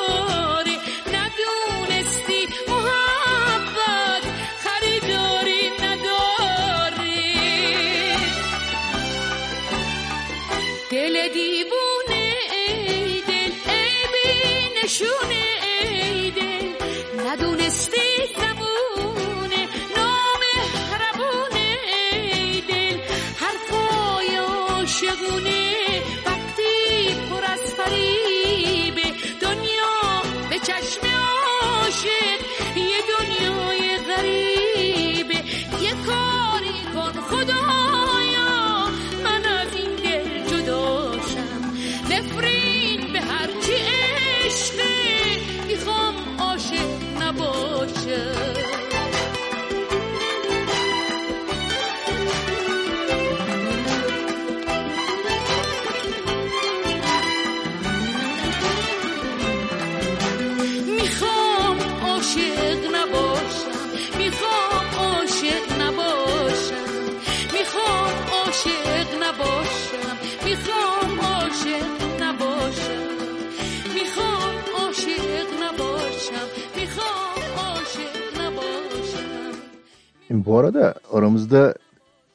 Bu 80.48 80.58
arada 80.58 80.96
aramızda 81.12 81.76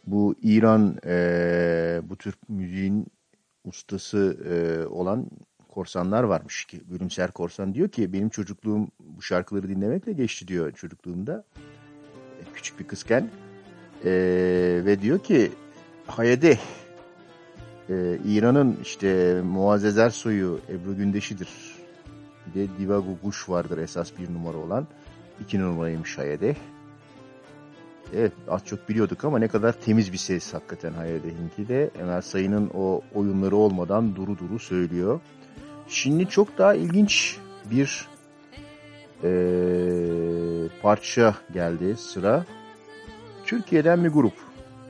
bu 0.07 0.35
İran 0.43 0.97
eee, 1.07 2.01
bu 2.11 2.17
tür 2.17 2.35
müziğin 2.49 3.07
ustası 3.65 4.37
eee, 4.51 4.87
olan 4.87 5.27
korsanlar 5.69 6.23
varmış 6.23 6.65
ki 6.65 6.81
Gülümser 6.91 7.31
Korsan 7.31 7.75
diyor 7.75 7.89
ki 7.89 8.13
benim 8.13 8.29
çocukluğum 8.29 8.89
bu 9.01 9.23
şarkıları 9.23 9.69
dinlemekle 9.69 10.13
geçti 10.13 10.49
diyor 10.49 10.73
çocukluğumda. 10.73 11.45
E, 12.41 12.43
küçük 12.55 12.81
bir 12.81 12.87
kızken 12.87 13.31
Eee, 14.05 14.85
ve 14.85 15.03
diyor 15.03 15.19
ki 15.19 15.53
Hayede 16.07 16.59
eee, 17.89 18.19
İran'ın 18.25 18.79
işte 18.83 19.41
Muazzez 19.43 19.99
Ersoy'u 19.99 20.61
Ebru 20.69 20.97
Gündeş'idir. 20.97 21.49
Bir 22.47 22.61
de 22.61 22.69
Diva 22.79 22.99
Guguş 22.99 23.49
vardır 23.49 23.79
esas 23.79 24.13
bir 24.19 24.35
numara 24.35 24.57
olan. 24.59 24.87
İki 25.41 25.61
numaraymış 25.61 26.19
Hayede 26.19 26.57
Evet 28.17 28.33
az 28.49 28.65
çok 28.65 28.89
biliyorduk 28.89 29.25
ama 29.25 29.39
ne 29.39 29.49
kadar 29.49 29.73
temiz 29.73 30.13
bir 30.13 30.19
ses 30.19 30.55
hakikaten 30.55 30.93
Hayalet'inki 30.93 31.69
de. 31.69 31.91
Emel 32.01 32.23
Sayın'ın 32.23 32.71
o 32.75 33.01
oyunları 33.15 33.57
olmadan 33.57 34.17
duru 34.17 34.39
duru 34.39 34.59
söylüyor. 34.59 35.21
Şimdi 35.89 36.29
çok 36.29 36.59
daha 36.59 36.75
ilginç 36.75 37.37
bir 37.71 38.09
eee, 39.25 40.69
parça 40.83 41.35
geldi 41.53 41.97
sıra. 41.97 42.45
Türkiye'den 43.45 44.05
bir 44.05 44.09
grup. 44.09 44.35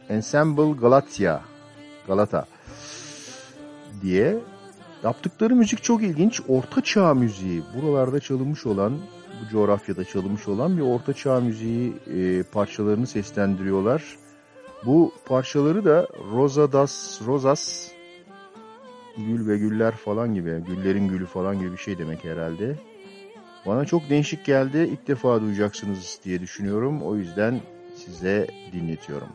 Ensemble 0.08 0.80
Galatya. 0.80 1.40
Galata 2.06 2.46
diye. 4.02 4.38
Yaptıkları 5.04 5.54
müzik 5.54 5.82
çok 5.82 6.02
ilginç. 6.02 6.40
Orta 6.48 6.80
çağ 6.80 7.14
müziği. 7.14 7.62
Buralarda 7.76 8.20
çalınmış 8.20 8.66
olan 8.66 8.98
bu 9.42 9.48
coğrafyada 9.48 10.04
çalınmış 10.04 10.48
olan 10.48 10.76
bir 10.76 10.82
orta 10.82 11.12
çağ 11.12 11.40
müziği 11.40 11.92
e, 12.14 12.42
parçalarını 12.42 13.06
seslendiriyorlar. 13.06 14.16
Bu 14.86 15.12
parçaları 15.24 15.84
da 15.84 16.08
Rosa 16.32 16.72
das 16.72 17.22
Rosas 17.26 17.90
gül 19.16 19.48
ve 19.48 19.58
güller 19.58 19.96
falan 19.96 20.34
gibi 20.34 20.64
güllerin 20.66 21.08
gülü 21.08 21.26
falan 21.26 21.58
gibi 21.58 21.72
bir 21.72 21.76
şey 21.76 21.98
demek 21.98 22.24
herhalde. 22.24 22.76
Bana 23.66 23.84
çok 23.84 24.10
değişik 24.10 24.44
geldi. 24.44 24.90
İlk 24.92 25.08
defa 25.08 25.40
duyacaksınız 25.40 26.20
diye 26.24 26.40
düşünüyorum. 26.40 27.02
O 27.02 27.16
yüzden 27.16 27.60
size 27.96 28.46
dinletiyorum. 28.72 29.28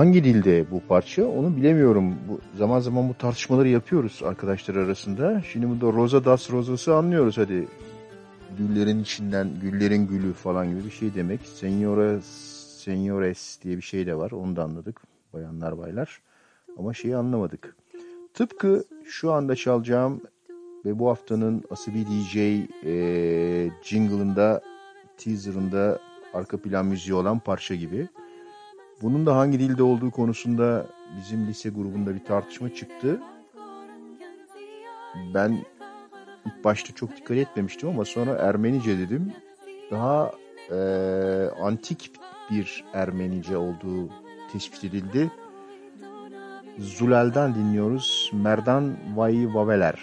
Hangi 0.00 0.24
dilde 0.24 0.70
bu 0.70 0.80
parça 0.88 1.26
onu 1.26 1.56
bilemiyorum. 1.56 2.14
Bu, 2.28 2.40
zaman 2.58 2.80
zaman 2.80 3.08
bu 3.08 3.14
tartışmaları 3.14 3.68
yapıyoruz 3.68 4.20
arkadaşlar 4.24 4.74
arasında. 4.74 5.42
Şimdi 5.52 5.68
burada 5.70 5.96
Rosa 5.96 6.24
das 6.24 6.50
Rosas'ı 6.50 6.94
anlıyoruz 6.94 7.38
hadi. 7.38 7.68
Güllerin 8.58 9.02
içinden 9.02 9.48
güllerin 9.62 10.06
gülü 10.06 10.32
falan 10.32 10.70
gibi 10.70 10.84
bir 10.84 10.90
şey 10.90 11.14
demek. 11.14 11.40
Senora, 11.40 12.20
Senyores 12.78 13.58
diye 13.62 13.76
bir 13.76 13.82
şey 13.82 14.06
de 14.06 14.14
var 14.14 14.30
onu 14.30 14.56
da 14.56 14.64
anladık 14.64 15.00
bayanlar 15.32 15.78
baylar. 15.78 16.20
Ama 16.78 16.94
şeyi 16.94 17.16
anlamadık. 17.16 17.76
Tıpkı 18.34 18.84
şu 19.04 19.32
anda 19.32 19.56
çalacağım 19.56 20.20
ve 20.84 20.98
bu 20.98 21.08
haftanın 21.08 21.64
Asibi 21.70 22.06
DJ 22.06 22.36
e, 22.36 23.70
jingle'ında, 23.82 24.62
teaser'ında 25.16 25.98
arka 26.34 26.56
plan 26.56 26.86
müziği 26.86 27.14
olan 27.14 27.38
parça 27.38 27.74
gibi. 27.74 28.08
Bunun 29.02 29.26
da 29.26 29.36
hangi 29.36 29.58
dilde 29.58 29.82
olduğu 29.82 30.10
konusunda 30.10 30.86
bizim 31.16 31.46
lise 31.46 31.70
grubunda 31.70 32.14
bir 32.14 32.24
tartışma 32.24 32.74
çıktı. 32.74 33.20
Ben 35.34 35.58
ilk 36.46 36.64
başta 36.64 36.94
çok 36.94 37.16
dikkat 37.16 37.36
etmemiştim 37.36 37.88
ama 37.88 38.04
sonra 38.04 38.30
Ermenice 38.30 38.98
dedim. 38.98 39.32
Daha 39.90 40.32
e, 40.70 40.78
antik 41.62 42.12
bir 42.50 42.84
Ermenice 42.92 43.56
olduğu 43.56 44.08
tespit 44.52 44.84
edildi. 44.84 45.30
Zulal'dan 46.78 47.54
dinliyoruz. 47.54 48.30
Merdan 48.34 48.96
Vayi 49.16 49.54
Vaveler. 49.54 50.00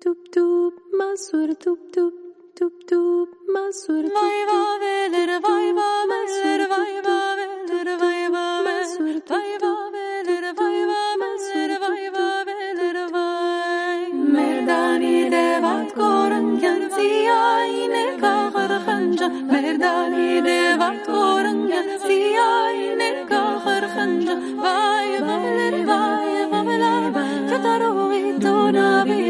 Tup 0.00 0.32
tup 0.32 0.74
masur 0.98 1.54
tup 1.54 1.94
tup 1.94 2.27
tup 2.58 2.72
tup 2.90 3.28
masur 3.54 4.02
tup 4.02 4.14
Vay 4.18 4.38
vaveler 4.50 5.30
vay 5.44 5.66
vaveler 5.78 6.60
vay 6.72 6.94
vaveler 7.06 7.88
vay 8.02 8.22
vaveler 8.34 9.18
vay 9.34 9.60
vaveler 9.64 10.46
vay 10.60 10.78
vaveler 10.90 11.72
vay 11.84 12.02
vaveler 12.16 12.98
vay 13.14 14.00
Merdani 14.34 15.16
devat 15.34 15.94
korun 15.98 16.48
genzi 16.64 17.10
ayne 17.36 18.04
kahır 18.24 18.72
khanja. 18.86 19.28
Merdani 19.52 20.28
devat 20.48 20.98
korun 21.06 21.60
genzi 21.72 22.20
ayne 22.56 23.10
kahır 23.30 23.84
khanja. 23.94 24.34
Vay 24.64 25.10
vaveler 25.28 25.76
vay 25.90 26.34
vaveler 26.52 27.04
Katarugi 27.50 28.24
dona 28.42 28.88
birer 29.06 29.27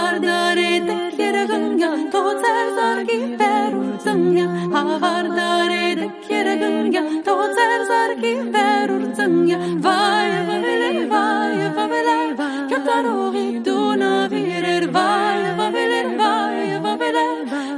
avardare 0.00 0.70
de 0.86 0.96
chiere 1.16 1.44
gânghean, 1.50 2.08
toți 2.14 2.48
zangya. 2.76 3.36
perul 3.40 3.90
zânghea, 4.04 4.48
avardare 4.80 5.84
de 5.98 6.06
chiere 6.26 6.54
gânghean, 6.62 7.06
toți 7.28 7.60
erzarchi 7.74 8.32
perul 8.54 9.04
zânghea, 9.16 9.58
vai, 9.86 10.30
vavele, 10.48 10.90
vai, 11.12 11.56
vavele, 11.76 12.18
vai, 12.38 12.58
cantarori 12.70 13.60
duna 13.66 14.26
virer, 14.32 14.84
vai, 14.96 15.40
vavele, 15.58 16.00
vai, 16.20 16.60
vavele, 16.84 17.26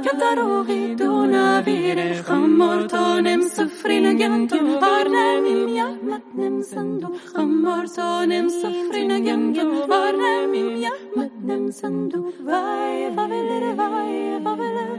cantarori 0.05 0.93
duna 0.99 1.59
virer, 1.65 2.23
hamortonem 2.27 3.41
مسافرین 3.63 4.17
گم 4.17 4.47
بار 4.79 5.07
نمیم 5.07 5.69
متنم 6.09 6.61
صندوق 6.61 7.15
خمار 7.33 7.85
سانم 7.85 8.47
سفرین 8.47 9.23
گم 9.25 9.53
گم 9.53 9.87
بار 9.87 10.15
نمیم 10.23 10.89
متنم 11.17 11.71
صندوق 11.71 12.33
وای 12.47 13.11
فاولر 13.15 13.63
وای 13.79 14.39
فاولر 14.43 14.91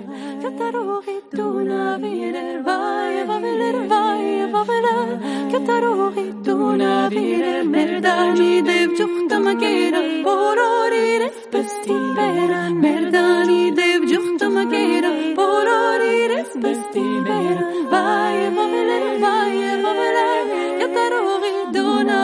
كتروغي 0.42 1.16
دونا 1.36 1.98
بير 1.98 2.36
وای 2.66 3.24
فاولر 3.26 3.76
وای 3.92 4.52
فاولر 4.52 5.08
كتروغي 5.52 6.26
دونا 6.44 7.08
بير 7.08 7.62
مردانی 7.62 8.62
دیب 8.62 8.94
جختم 8.98 9.54
گیر 9.54 9.94
بوروری 10.24 11.18
رف 11.18 11.38
بستی 11.52 11.98
بیرن 12.16 12.72
مردانی 12.84 13.70
دیب 13.70 14.04
جختم 14.12 14.56
گیر 14.70 15.04
بوروری 15.36 16.28
رف 16.28 16.56
بستی 16.56 17.08
بیرن 17.26 17.74
vaveler 18.56 19.06
vay 19.24 19.56
vaveler 19.84 20.48
Katarugi 20.80 21.52
dona 21.74 22.20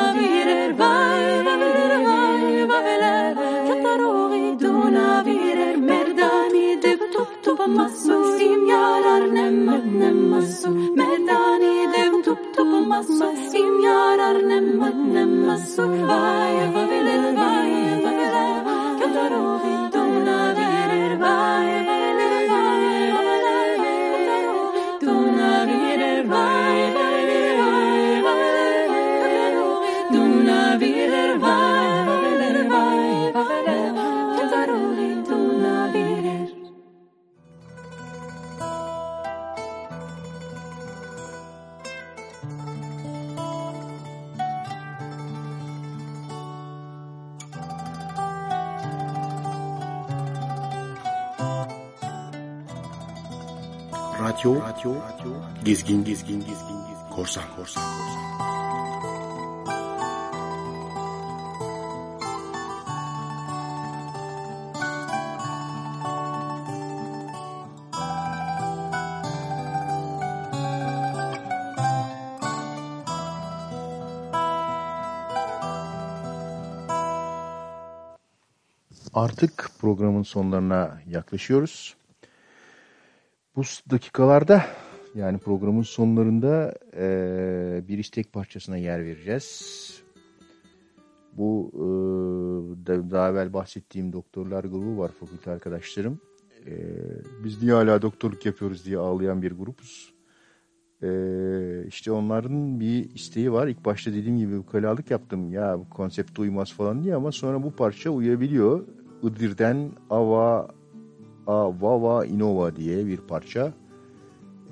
birer 5.27 5.75
Merdani 5.89 6.67
dev 6.83 7.01
tup 7.15 7.31
Radyo, 54.41 54.57
radyo, 54.95 55.33
gezgin, 55.65 56.05
gezgin, 56.05 56.41
gezgin, 56.41 56.77
korsan, 57.11 57.45
korsan, 57.57 57.83
korsan. 57.83 58.21
Artık 79.15 79.71
programın 79.81 80.23
sonlarına 80.23 81.01
yaklaşıyoruz. 81.07 82.00
Bu 83.61 83.65
dakikalarda 83.91 84.65
yani 85.15 85.39
programın 85.39 85.83
sonlarında 85.83 86.75
eee, 86.97 87.89
bir 87.89 87.99
istek 87.99 88.33
parçasına 88.33 88.77
yer 88.77 89.05
vereceğiz. 89.05 90.03
Bu 91.33 91.71
da- 92.87 93.11
daha 93.11 93.31
evvel 93.31 93.53
bahsettiğim 93.53 94.13
doktorlar 94.13 94.65
grubu 94.65 94.99
var 94.99 95.11
fakülte 95.21 95.51
arkadaşlarım. 95.51 96.21
Eee, 96.67 96.73
biz 97.45 97.63
niye 97.63 97.73
hala 97.75 98.03
doktorluk 98.03 98.47
yapıyoruz 98.47 98.85
diye 98.87 98.99
ağlayan 98.99 99.43
bir 99.43 99.53
grupuz. 99.53 100.15
Eee 101.03 101.85
işte 101.89 102.13
onların 102.13 102.81
bir 102.81 103.15
isteği 103.15 103.53
var. 103.53 103.67
İlk 103.69 103.85
başta 103.85 104.11
dediğim 104.13 104.39
gibi 104.39 104.57
ukalalık 104.59 105.11
yaptım. 105.11 105.53
Ya 105.53 105.79
bu 105.79 105.91
konsept 105.91 106.39
uymaz 106.39 106.73
falan 106.73 107.03
diye 107.05 107.15
ama 107.15 107.33
sonra 107.33 107.63
bu 107.63 107.71
parça 107.71 108.11
uyabiliyor. 108.11 108.85
Iğdır'dan 109.23 109.91
Ava 110.11 110.69
Avava 111.51 112.27
Innova 112.27 112.77
diye 112.77 113.07
bir 113.07 113.17
parça. 113.17 113.73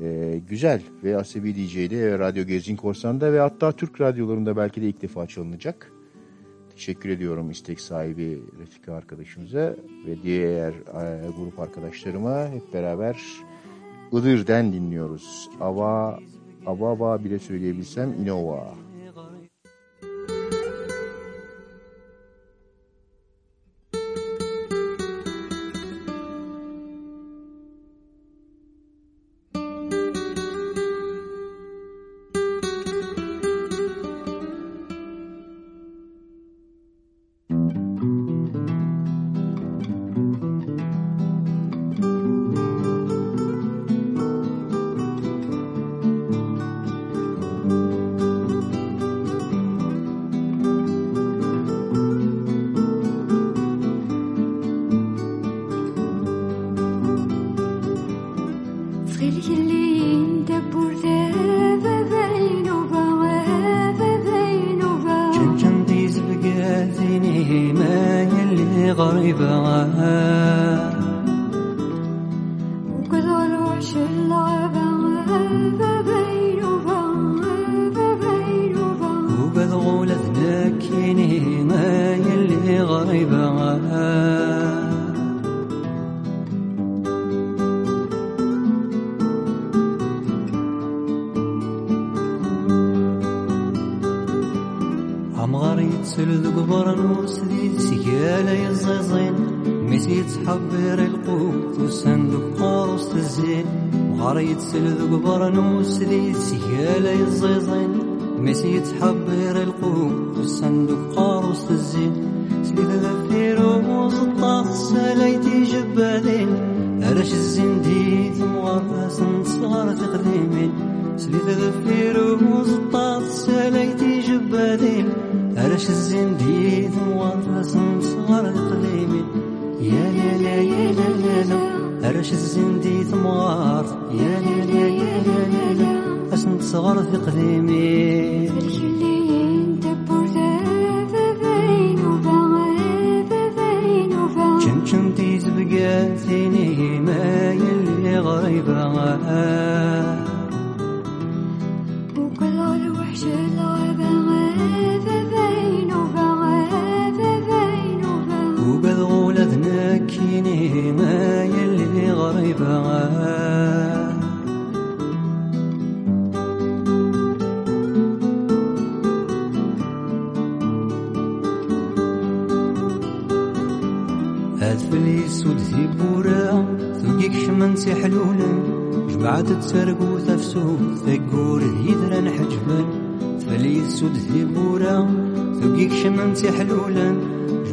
Ee, 0.03 0.41
güzel 0.49 0.83
ve 1.05 1.17
Asabi 1.17 1.55
DJ'de 1.55 2.19
Radyo 2.19 2.45
Gezgin 2.45 2.77
Korsan'da 2.77 3.33
ve 3.33 3.41
hatta 3.41 3.73
Türk 3.73 4.01
radyolarında 4.01 4.57
belki 4.57 4.83
de 4.83 4.89
ilk 4.89 5.03
defa 5.03 5.27
çalınacak. 5.27 5.93
Teşekkür 6.75 7.09
ediyorum 7.09 7.51
istek 7.51 7.81
sahibi 7.81 8.43
Refika 8.61 8.95
arkadaşımıza 8.95 9.77
ve 10.07 10.23
diğer 10.23 10.73
e, 10.73 11.31
grup 11.37 11.61
arkadaşlarıma 11.61 12.49
hep 12.49 12.75
beraber 12.75 13.21
Iğdır'den 14.13 14.73
dinliyoruz. 14.73 15.51
Ava, 15.61 16.19
Avava 16.67 17.25
bile 17.25 17.39
söyleyebilsem 17.39 18.13
Innova. 18.13 18.65
Thank 18.65 18.88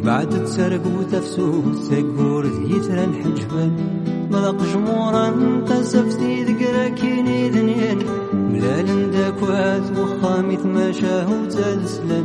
بعد 0.06 0.44
تسرق 0.44 0.82
وتفسوس 0.98 1.76
سقور 1.88 2.46
ذيتر 2.46 3.04
الحجفة. 3.04 3.70
ملق 4.30 4.62
جمورا 4.74 5.26
قسفتي 5.68 6.44
ذقرا 6.44 6.88
كيني 6.88 7.50
ذنين 7.50 7.98
ملال 8.34 9.10
داكوات 9.10 9.98
وخامث 9.98 10.66
ما 10.66 10.92
شاهو 10.92 11.44
تلسلن 11.44 12.24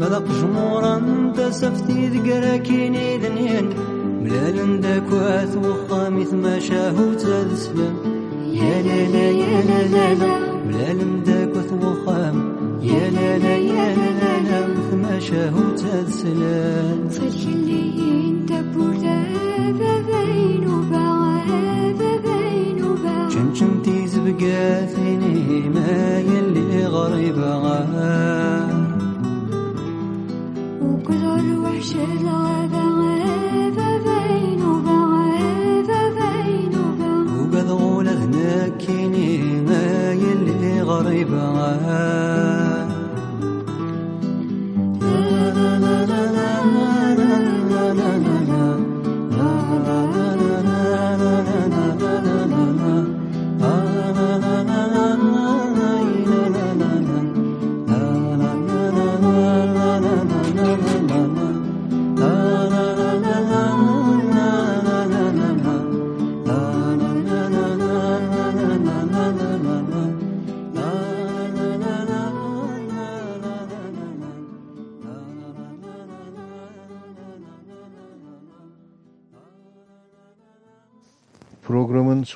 ملق 0.00 0.24
جمورا 0.40 0.94
قسفتي 1.38 2.08
ذقرا 2.08 2.56
كيني 2.56 3.18
ذنين 3.18 3.70
ملال 4.22 4.80
داكوات 4.80 5.56
وخامث 5.56 6.34
ما 6.34 6.58
شاهو 6.58 7.12
تلسلن 7.14 7.94
يا 8.52 8.82
لا 8.82 9.00
لا 9.12 9.30
يا 9.30 9.60
لا 9.70 10.14
لا 10.14 10.38
ملال 10.66 11.24
داك 11.24 11.48
داكوات 11.48 11.72
وخام 11.82 12.36
يا 12.82 13.10
لا 13.10 13.38
لا 13.38 13.56
يا 13.56 13.94
لا. 13.96 14.17
şehut 15.20 15.84
etsin 15.84 16.44
Fakirliğin 17.18 18.48
de 18.48 18.62
burada 18.74 19.16
ebeveyn 19.66 20.62
uba 20.62 21.06
ebeveyn 21.88 22.78
uba 22.78 23.30
Çim 23.30 23.54
çim 23.54 23.82
tiz 23.82 24.26
bigetini 24.26 25.62
meyilli 25.74 26.82
gariba 26.94 27.52
وكل 30.82 31.24
الوحش 31.40 31.90
الغابة 32.08 32.82
غابة 32.98 33.88
بين 34.06 34.60
وبغابة 34.72 36.00
بين 36.18 36.72
وبغابة 36.84 37.32
وبذغول 37.40 38.08
هناك 38.08 38.76
كيني 38.76 39.30
ما 39.68 40.12
يلي 40.12 40.82
غريبة 40.82 41.42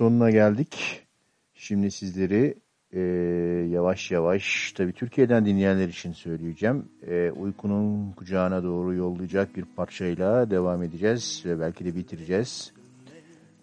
sonuna 0.03 0.31
geldik. 0.31 1.03
Şimdi 1.55 1.91
sizleri 1.91 2.55
e, 2.93 3.01
yavaş 3.71 4.11
yavaş, 4.11 4.73
tabii 4.73 4.93
Türkiye'den 4.93 5.47
dinleyenler 5.47 5.89
için 5.89 6.13
söyleyeceğim. 6.13 6.85
E, 7.07 7.31
uykunun 7.31 8.13
kucağına 8.13 8.63
doğru 8.63 8.95
yollayacak 8.95 9.57
bir 9.57 9.65
parçayla 9.77 10.51
devam 10.51 10.83
edeceğiz 10.83 11.43
ve 11.45 11.61
belki 11.61 11.85
de 11.85 11.97
bitireceğiz. 11.97 12.73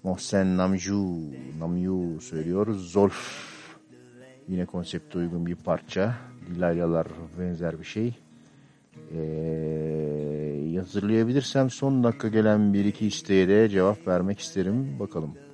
Mohsen 0.03 0.57
Namju, 0.57 1.20
Namyu 1.60 2.22
söylüyor. 2.22 2.74
Zolf. 2.74 3.45
Yine 4.48 4.66
konsepte 4.66 5.18
uygun 5.18 5.45
bir 5.45 5.56
parça. 5.56 6.16
Lilaylalar 6.49 7.07
benzer 7.40 7.80
bir 7.80 7.86
şey. 7.86 8.16
Ee, 9.16 10.78
hazırlayabilirsem 10.78 11.70
son 11.70 12.03
dakika 12.03 12.28
gelen 12.28 12.74
bir 12.74 12.86
iki 12.86 13.07
isteğe 13.07 13.48
de 13.48 13.70
cevap 13.70 14.07
vermek 14.07 14.40
isterim. 14.40 14.99
Bakalım. 14.99 15.49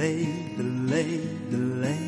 Delay, 0.00 0.24
delay, 0.56 1.20
delay, 1.50 2.00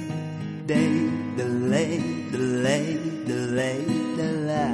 day, 0.64 1.10
delay, 1.36 2.00
delay, 2.32 2.96
delay, 3.26 3.84
delay. 4.16 4.72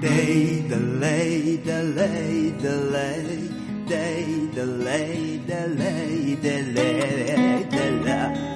Day, 0.00 0.62
delay, 0.70 1.56
delay, 1.68 2.54
delay, 2.64 3.50
day, 3.86 4.24
delay, 4.54 5.40
delay, 5.46 6.36
delay, 6.40 7.66
delay. 7.68 8.24
day 8.24 8.53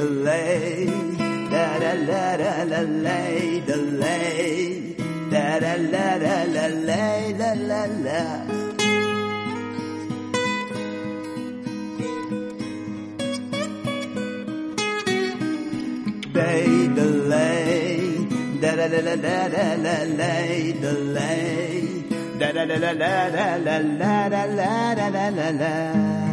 delay, 0.00 0.86
da 1.52 1.66
da 1.82 1.92
da 2.08 2.24
da 2.40 2.52
la 2.70 2.80
lay 3.04 3.60
delay, 3.68 4.96
da 5.32 5.46
da 5.62 5.74
la 5.92 6.06
da 6.24 6.36
la 6.54 6.66
lay 6.88 7.22
la 7.40 7.50
la 7.70 7.82
la. 8.04 8.22
Day 16.36 16.88
delay, 16.96 18.26
da 18.62 18.70
da 18.78 18.86
da 18.92 19.00
da 19.06 19.16
da 19.24 19.38
da 19.54 19.66
la 19.84 19.96
lay 20.20 20.72
delay, 20.82 21.80
da 22.40 22.48
da 22.56 22.64
da 22.70 22.76
da 22.84 22.92
da 23.02 23.14
da 23.36 23.46
la 23.66 23.76
la 24.00 24.18
la 24.32 24.44
la 24.58 25.08
la 25.16 25.28
la 25.38 25.50
la. 25.60 26.29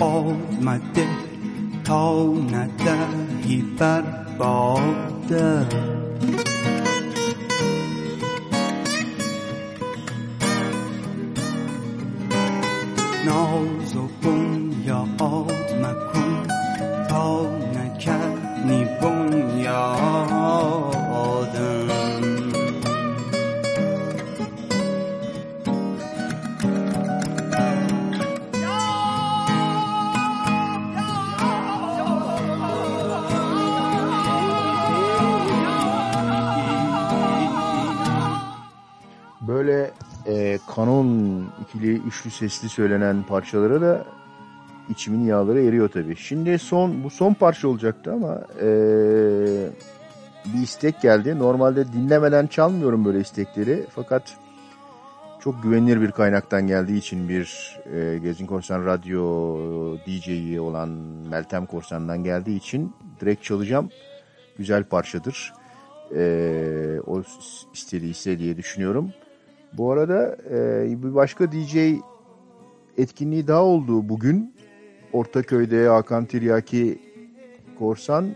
olmadı 0.00 1.04
he 1.86 3.48
hiber 3.48 4.04
bağdı 4.38 5.66
No. 13.26 13.75
kanon 40.76 41.44
ikili, 41.62 41.98
üçlü, 41.98 42.30
sesli 42.30 42.68
söylenen 42.68 43.22
parçalara 43.22 43.80
da 43.80 44.04
içimin 44.88 45.24
yağları 45.24 45.62
eriyor 45.62 45.88
tabii. 45.88 46.16
Şimdi 46.16 46.58
son 46.58 47.04
bu 47.04 47.10
son 47.10 47.34
parça 47.34 47.68
olacaktı 47.68 48.12
ama 48.12 48.40
ee, 48.60 48.66
bir 50.46 50.62
istek 50.62 51.00
geldi. 51.02 51.38
Normalde 51.38 51.92
dinlemeden 51.92 52.46
çalmıyorum 52.46 53.04
böyle 53.04 53.20
istekleri 53.20 53.86
fakat 53.94 54.36
çok 55.40 55.62
güvenilir 55.62 56.00
bir 56.00 56.10
kaynaktan 56.10 56.66
geldiği 56.66 56.98
için 56.98 57.28
bir 57.28 57.78
e, 57.94 58.18
Gezgin 58.18 58.46
Korsan 58.46 58.86
Radyo 58.86 59.98
DJ'yi 60.06 60.60
olan 60.60 60.88
Meltem 61.30 61.66
Korsan'dan 61.66 62.24
geldiği 62.24 62.56
için 62.56 62.92
direkt 63.20 63.44
çalacağım. 63.44 63.90
Güzel 64.58 64.84
parçadır. 64.84 65.52
E, 66.16 67.00
o 67.06 67.22
istediği 67.74 68.38
diye 68.38 68.56
düşünüyorum. 68.56 69.12
Bu 69.78 69.92
arada 69.92 70.36
e, 70.50 71.02
bir 71.02 71.14
başka 71.14 71.52
DJ 71.52 71.76
etkinliği 72.98 73.46
daha 73.46 73.62
oldu 73.64 74.08
bugün. 74.08 74.54
Ortaköy'de 75.12 75.88
Hakan 75.88 76.24
Tiryaki 76.24 76.98
Korsan 77.78 78.34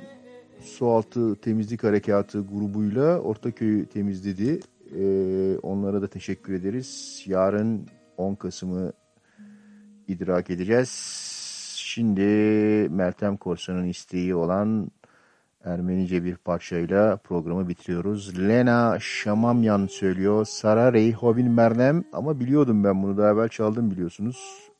Sualtı 0.63 1.37
Temizlik 1.37 1.85
Harekatı 1.85 2.47
grubuyla 2.47 3.19
Ortaköy'ü 3.19 3.87
temizledi. 3.87 4.61
Ee, 4.99 5.59
onlara 5.63 6.03
da 6.03 6.07
teşekkür 6.07 6.55
ederiz. 6.55 7.23
Yarın 7.27 7.87
10 8.17 8.35
Kasım'ı 8.35 8.93
idrak 10.09 10.51
edeceğiz. 10.51 10.91
Şimdi 11.77 12.21
Meltem 12.91 13.37
Korsan'ın 13.37 13.87
isteği 13.87 14.35
olan 14.35 14.91
Ermenice 15.65 16.25
bir 16.25 16.37
parçayla 16.37 17.17
programı 17.17 17.69
bitiriyoruz. 17.69 18.39
Lena 18.39 18.99
Şamamyan 19.01 19.87
söylüyor. 19.87 20.45
Sara 20.45 20.93
Reyhovin 20.93 21.51
Mernem 21.51 22.05
ama 22.13 22.41
biliyordum 22.41 22.85
ben 22.85 23.03
bunu 23.03 23.17
daha 23.19 23.31
evvel 23.31 23.49
çaldım 23.49 23.91
biliyorsunuz. 23.91 24.71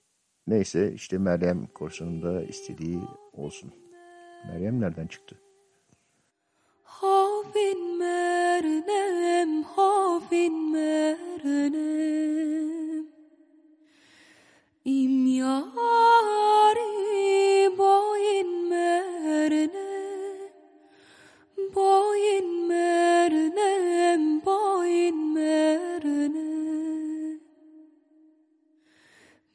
Neyse 0.47 0.93
işte 0.93 1.19
Meryem 1.19 1.67
Korsan'ın 1.67 2.23
da 2.23 2.43
istediği 2.43 3.01
olsun. 3.33 3.73
Meryem 4.47 4.81
nereden 4.81 5.07
çıktı? 5.07 5.37
Hovin 6.85 7.99
mernem, 7.99 9.63
hovin 9.63 10.73
mernem 10.73 11.91
İm 14.85 15.27
yari 15.27 15.69
boyin 17.79 18.71
Boyin 21.75 22.69
mernem, 22.69 24.45
boyin 24.47 25.17
mernem 25.35 26.31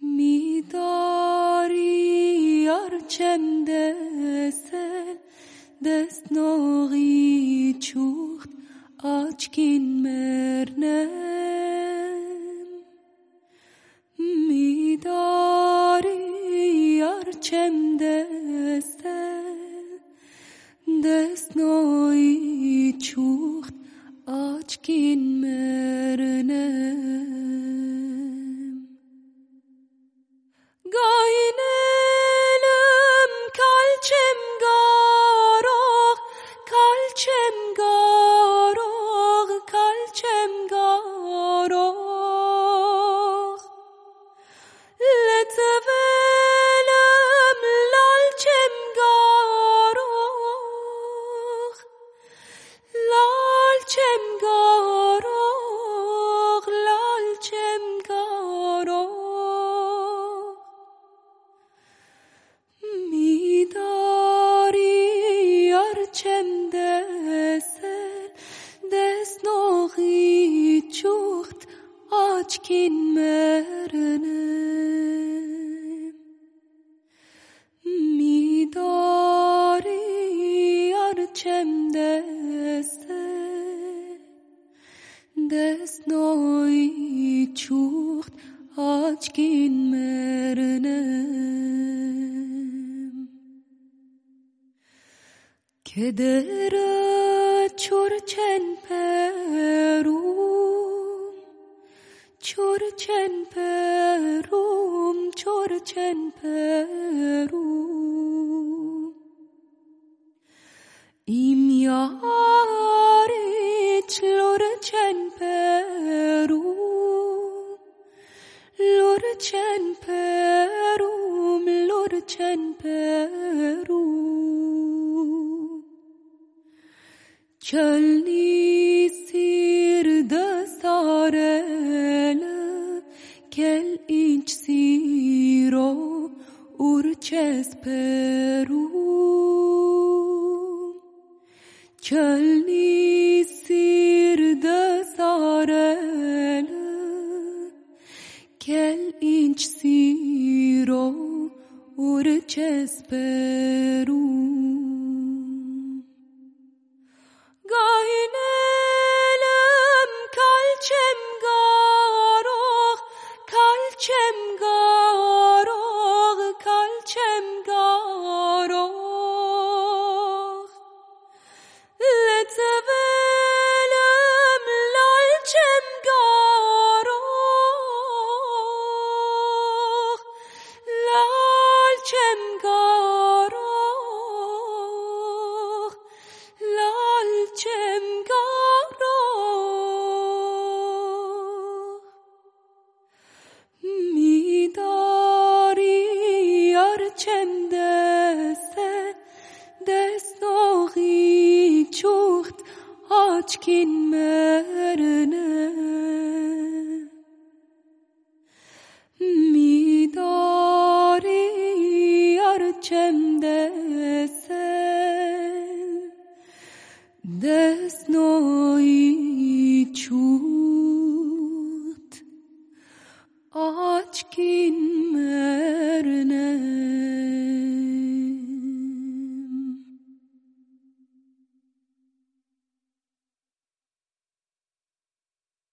Midari 0.02 1.12
arçemde 2.72 3.96
sen 4.52 5.18
Desnogi 5.84 7.80
çuht 7.80 8.50
açkin 9.04 9.84
mernem 9.84 11.10
Midari 14.48 15.46
arçemde 17.06 18.28
sen 20.86 21.04
Desnogi 21.04 23.00
çuht 23.00 23.74
açkin 24.28 25.22
mernem 25.22 26.66
Gaynelim 30.84 32.14
kalçem 33.58 34.40
garok, 34.62 36.20
kalçem 36.70 37.74
garok, 37.76 38.05